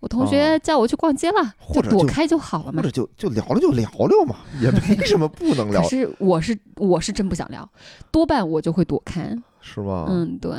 [0.00, 2.90] 我同学叫我去逛街了，哦或者就躲开就好了嘛或者。
[2.90, 7.66] 就就聊聊就聊聊嘛，也没什么不能聊可，是我是我是真不想聊，
[8.10, 9.34] 多半我就会躲开。
[9.60, 10.06] 是吗？
[10.08, 10.52] 嗯，对。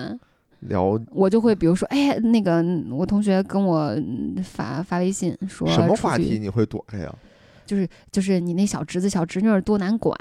[0.62, 7.14] 聊我就会比如说，哎，那个我同学跟我嗯发发微信说什么话题你会躲开呀？
[7.68, 10.18] 就是就是你那小侄子小侄女儿多难管，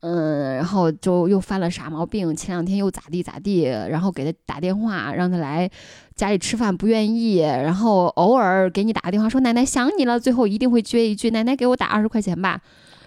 [0.00, 5.68] 嗯，然后就又犯了啥毛病，前两天又咋地咋地，然后给他打电话让他来
[6.14, 12.60] 家里吃饭不愿意，然后偶尔给你打个电话说奶奶想你了，最后一定会撅一句奶奶给我打二十块钱吧。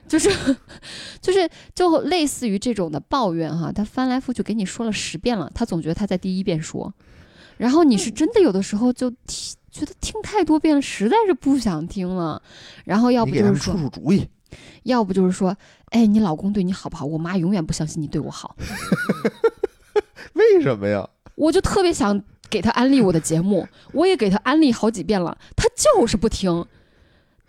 [0.07, 0.29] 就是，
[1.21, 6.93] 就是，就类似于这种的抱怨哈，他翻来覆去给你说了十遍了，他总觉得他在第一遍说，
[7.55, 12.41] 然后你是真的有的时候就听觉得听太多遍了，实在是不想听了，
[12.83, 14.27] 然后要不就是说出出主意，
[14.83, 15.55] 要不就是说，
[15.91, 17.05] 哎，你老公对你好不好？
[17.05, 18.55] 我妈永远不相信你对我好，
[20.33, 21.07] 为什么呀？
[21.35, 26.65] 我就特别想给他安利我的节目，我也给他安利好几遍了，他就是不听。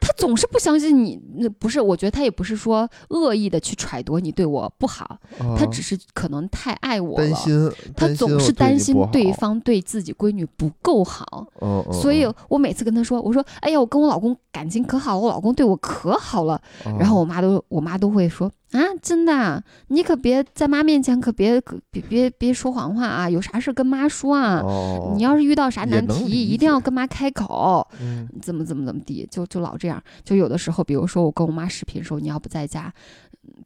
[0.05, 1.80] 他总是不相信你，那不是？
[1.80, 11.46] 我觉得他也不是说恶意的去揣度你对我不好，他啊只是可能太爱我了，担心，他总是担心对方对自己闺女不够好，
[11.92, 16.61] 所以嗯我每次跟他说，我说，哎呀，我跟我老公感情可好，我老公对我可好了，
[16.98, 24.61] 然后啊我妈都我妈都会说啊，真的啊，你可别在妈面前可别可别别别说谎话啊，有啥事跟妈说啊。
[24.61, 30.03] 哦，你要是遇到啥难题，一定要跟妈开口，嗯怎么怎么怎么地，就就老这样。
[30.25, 32.93] 就有的时候，比如说我跟我妈视频的时候，你要不在家，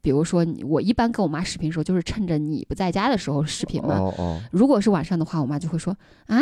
[0.01, 3.97] 比如说你我一般跟我妈视频的时候，就是趁着你不在家的时候视频嘛。
[3.99, 5.95] 哦哦，如果是晚上的话，我妈就会说
[6.27, 6.41] 啊，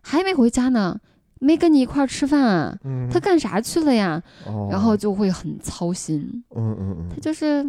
[0.00, 0.98] 还没回家呢，
[1.38, 4.22] 没跟你一块儿吃饭啊，嗯，他干啥去了呀？
[4.46, 6.42] 哦然后就会很操心。
[6.54, 7.64] 嗯嗯嗯，他就是，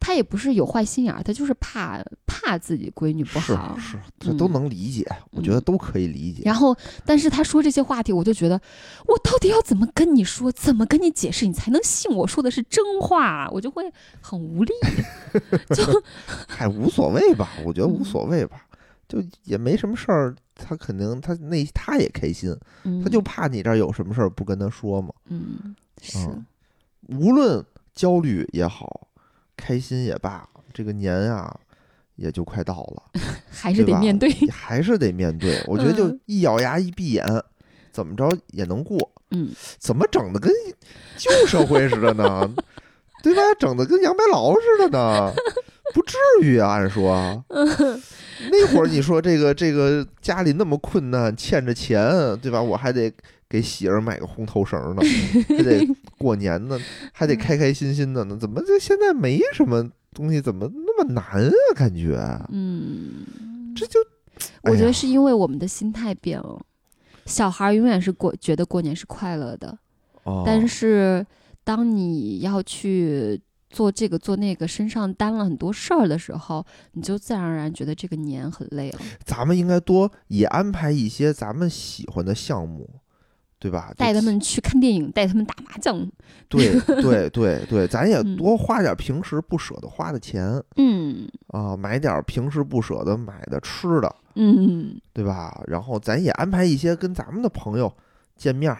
[0.00, 3.76] 他也不是有坏心眼儿，他就是怕怕自己闺女不好。
[3.78, 6.42] 是，这都嗯能理解，我觉得嗯都可以理解。
[6.44, 8.60] 然后，但是他说这些话题，我就觉得，
[9.06, 13.48] 我到底要怎么跟你说，怎么跟你解释，你才能信我说的是真话？
[13.52, 13.84] 我就会
[14.20, 14.72] 很无力。
[15.74, 15.82] 就
[16.48, 18.64] 嗨，无所谓吧，我觉得无嗯所谓吧，
[19.08, 20.34] 就也没什么事儿。
[20.56, 25.12] 他肯定他那他也开心，嗯他就怕你这儿有什么事儿不跟他说嘛。
[25.26, 26.46] 嗯是嗯
[27.08, 29.08] 无论焦虑也好，
[29.56, 31.58] 开心也罢，这个年啊
[32.14, 34.32] 也就快到了， 还是对吧得面对。
[34.40, 35.60] 你还是得面对。
[35.66, 37.26] 我觉得就嗯一咬牙一闭眼，
[37.90, 39.10] 怎么着也能过。
[39.30, 39.50] 嗯，
[39.80, 40.52] 怎么整的跟
[41.16, 42.48] 旧社会似的呢？
[43.24, 43.42] 对吧？
[43.58, 45.32] 整的跟杨白劳似的呢，
[45.92, 47.44] 不至于啊，按说。
[48.50, 52.60] 那会儿你说这个这个家里那么困难，欠着钱，对吧？
[52.60, 53.12] 我还得
[53.48, 55.02] 给媳妇儿买个红头绳呢，
[55.48, 55.86] 还得
[56.18, 56.78] 过年呢，
[57.12, 58.36] 还得开开心心的呢。
[58.40, 61.52] 怎么这现在没什么东西，怎么那么难啊？
[61.74, 62.16] 感觉
[62.50, 63.24] 嗯，
[63.76, 64.00] 这就
[64.62, 66.60] 我觉得是因为我们的心态变了。
[67.26, 69.78] 小孩儿永远是过觉得过年是快乐的，
[70.24, 71.24] 哦，但是
[71.62, 73.40] 当你要去
[73.74, 79.00] 做这个做那个，身上担了很多事儿的时候，你就自然而然觉得这个年很累了。
[79.24, 82.88] 咱们应该多也安排一些咱们喜欢的项目，
[83.58, 83.92] 对吧？
[83.96, 86.08] 带他们去看电影，带他们打麻将。
[86.48, 95.60] 对 对对对，咱也嗯多花点平时不舍得花的钱嗯啊，买点平时不舍得买的吃的，嗯，对吧？
[95.66, 97.92] 然后咱也安排一些跟咱们的朋友
[98.36, 98.78] 见面儿、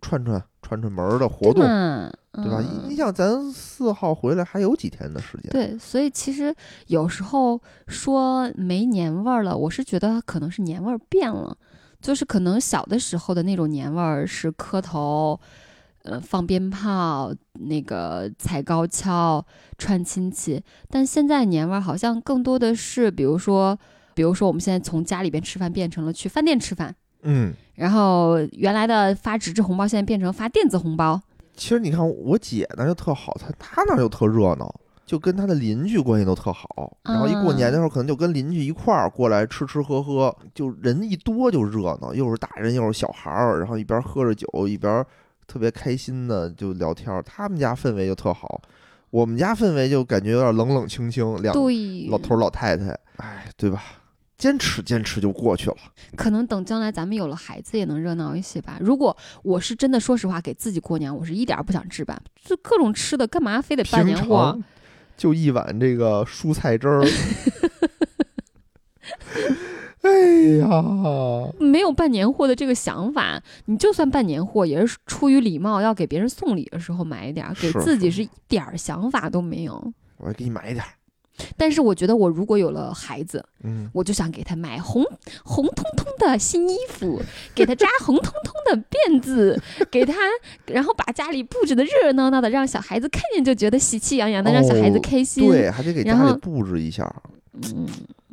[0.00, 2.60] 串串串串门儿的活动，嘛对吧？
[2.60, 2.88] 嗯。
[2.88, 5.50] 你想，咱四号回来还有几天的时间？
[5.50, 6.54] 对，所以其实
[6.86, 11.56] 有时候说没年味儿了，我是觉得可能是年味儿变了，
[12.00, 15.38] 就是可能小的时候的那种年味儿是磕头，
[16.02, 19.44] 呃，放鞭炮，那个踩高跷、
[19.76, 23.78] 串亲戚，但现在年味儿好像更多的是，比如说，
[24.14, 31.20] 比如说我们现在从家里边吃饭变成了去饭店吃饭，嗯，然后原来的发纸质红包现在变成发电子红包，
[31.60, 34.74] 其实你看我姐那儿就特好，她她那儿就特热闹。
[35.04, 45.04] 就跟她的邻居关系都特好，然后一过年的时候，可能就跟邻居一块儿过来吃吃喝喝，就人一多就热闹，又是大人又是小孩儿，然后一边喝着酒一边
[45.48, 47.20] 特别开心的就聊天儿。
[47.24, 48.62] 他们家氛围就特好，
[49.10, 53.82] 我们家氛围就感觉有点冷冷清清，两对，老头儿老太太，哎，对吧？
[54.40, 55.76] 坚持坚持就过去了。
[56.16, 58.78] 可能等将来咱们有了孩子也能热闹一些吧。
[58.80, 64.58] 如果我是真的说实话给自己过年，我是一点儿不想置办，就各种吃的，干嘛非得办年货？
[65.14, 67.04] 就一碗这个蔬菜汁儿。
[70.00, 70.10] 哎
[70.56, 70.66] 呀，
[71.58, 79.92] 没有办年货的这个想法，你就算办年货，也是出于礼貌，要给别人送礼的时候买一点儿，给自己是一点儿想法都没有。
[80.16, 80.88] 我给你买一点儿。
[81.56, 85.04] 但是我觉得，我如果有了孩子，嗯，我就想给他买红
[85.44, 87.20] 红彤彤的新衣服，
[87.54, 89.60] 给他扎红彤彤的辫子，
[89.90, 90.14] 给他，
[90.66, 95.48] 然后把家里布置的热热闹闹的，让小孩子看见就觉得喜气洋洋的，让小孩子哦开心。
[95.48, 97.12] 对，还得给家里布置一下。
[97.52, 97.86] 嗯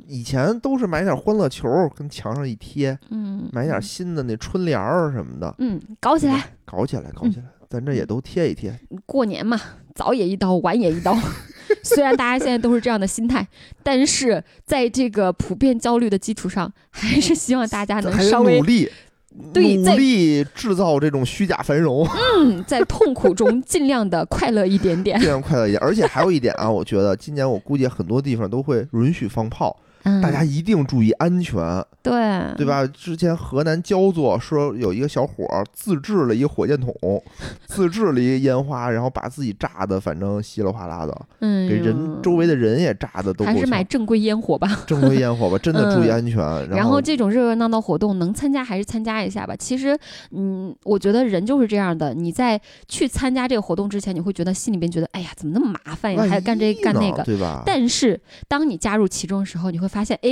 [0.09, 6.45] 以前都是买点欢乐球儿跟墙上一贴，嗯，买点新的那春联儿什么的，嗯，搞起来。
[6.63, 7.43] 搞起来，搞起来。
[7.69, 8.73] 咱这也都贴一贴。
[9.05, 9.59] 过年嘛，
[9.97, 11.17] 早也一刀，晚也一刀。
[11.83, 13.45] 虽然大家现在都是这样的心态，
[13.83, 18.89] 但是在这个普遍焦虑的基础上，还是希望大家能稍微努力，
[19.35, 22.07] 努对努力制造这种虚假繁荣，
[22.39, 25.19] 嗯，在痛苦中尽量的快乐一点点。
[25.19, 25.81] 尽量快乐一点。
[25.81, 29.77] 而且还有一点啊，我觉得今年我估计很多地方都会允许放炮，
[30.07, 31.57] 嗯，大家一定注意安全，
[32.01, 32.13] 对
[32.55, 32.65] 对？
[32.65, 32.87] 吧？
[32.87, 36.93] 之前河南焦作说有一个小伙儿自制了一个火箭筒，
[37.67, 44.67] 自制了一个烟花，然后把自己炸的反正稀里哗啦的，嗯，给人周围的人也炸的都还是买正规烟火吧。
[44.87, 46.69] 正规烟火吧，真的 注意嗯安全。
[46.69, 49.53] 然后后这种热热闹闹活动能参加还是参加一下吧。
[49.57, 49.97] 其实，
[50.31, 52.13] 嗯，我觉得人就是这样的。
[52.13, 57.23] 你在去参加这个活动之前，你会觉得心里边觉得，哎呀，怎么那么麻烦呀，还要干这干那个。
[57.23, 57.63] 对吧？
[57.65, 60.29] 但是当你加入其中的时候，你会发现，哎，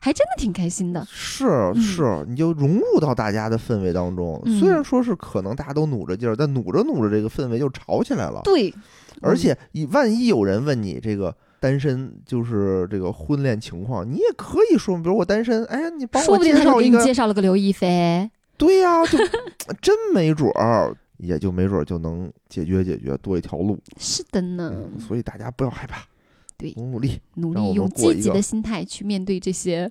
[0.00, 1.06] 还真的挺开心的。
[1.10, 4.40] 是嗯是，你就融入到大家的氛围当中。
[4.44, 8.40] 嗯虽然说是可能大家都努着劲儿，但努着努着这个氛围就吵起来了。
[8.44, 8.72] 对，
[9.20, 18.30] 而且你万一有人问你这个单身就是这个婚恋情况，你也可以说，比如我单身，哎呀，你帮我说不定他就介绍一个，给你介绍了个刘亦菲。
[18.56, 19.18] 对呀、就
[19.82, 23.76] 真没准儿，也就没准儿就能解决解决，多一条路。
[23.98, 26.04] 是的呢，嗯，所以大家不要害怕，
[26.56, 27.20] 对努努力。
[27.34, 29.90] 努力用积极的心态去面对这些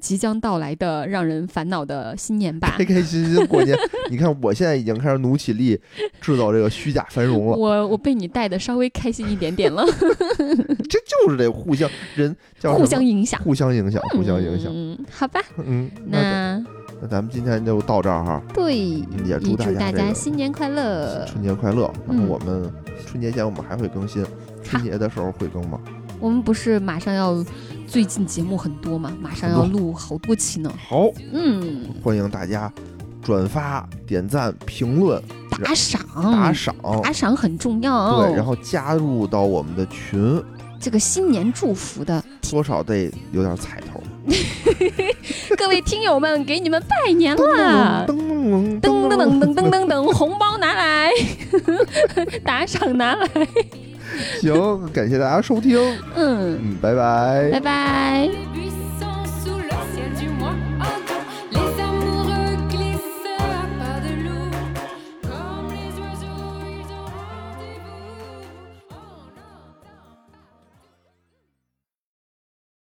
[0.00, 2.84] 即将到来的让人烦恼的新年吧开。
[2.84, 3.76] 开心心过年。
[4.10, 5.80] 你看，我现在已经开始努起力
[6.20, 7.56] 制造这个虚假繁荣了。
[7.56, 9.82] 我我被你带的稍微开心一点点了，
[10.90, 14.70] 这就是得互相人 叫互相影响，互相影响，互相影响。
[14.74, 16.66] 嗯，好吧，嗯，那那
[17.00, 18.42] 那咱们今天就到这儿哈。
[18.52, 21.24] 对，也祝大家新年快乐。
[21.26, 21.90] 春节快乐！
[22.06, 22.70] 然后嗯我们
[23.06, 24.22] 春节前我们还会更新，
[24.62, 25.80] 春节的时候会更吗？
[26.20, 27.44] 我们不是马上要
[27.86, 30.72] 最近节目很多嘛，马上要录好多期呢。
[30.88, 32.72] 好，嗯，欢迎大家
[33.22, 38.22] 转发、点赞、评论、打赏，打赏，打赏很重要。
[38.22, 40.42] 对，然后加入到我们的群，
[40.80, 44.02] 这个新年祝福的多少得有点彩头。
[45.56, 48.04] 各位听友们，给你们拜年啦！
[48.08, 51.10] 噔噔噔噔噔噔噔噔噔噔，红包拿来，
[52.44, 53.28] 打赏拿来。
[54.40, 55.78] 行，感谢大家收听，
[56.14, 57.50] 嗯，嗯，拜拜。
[57.52, 58.83] 拜拜。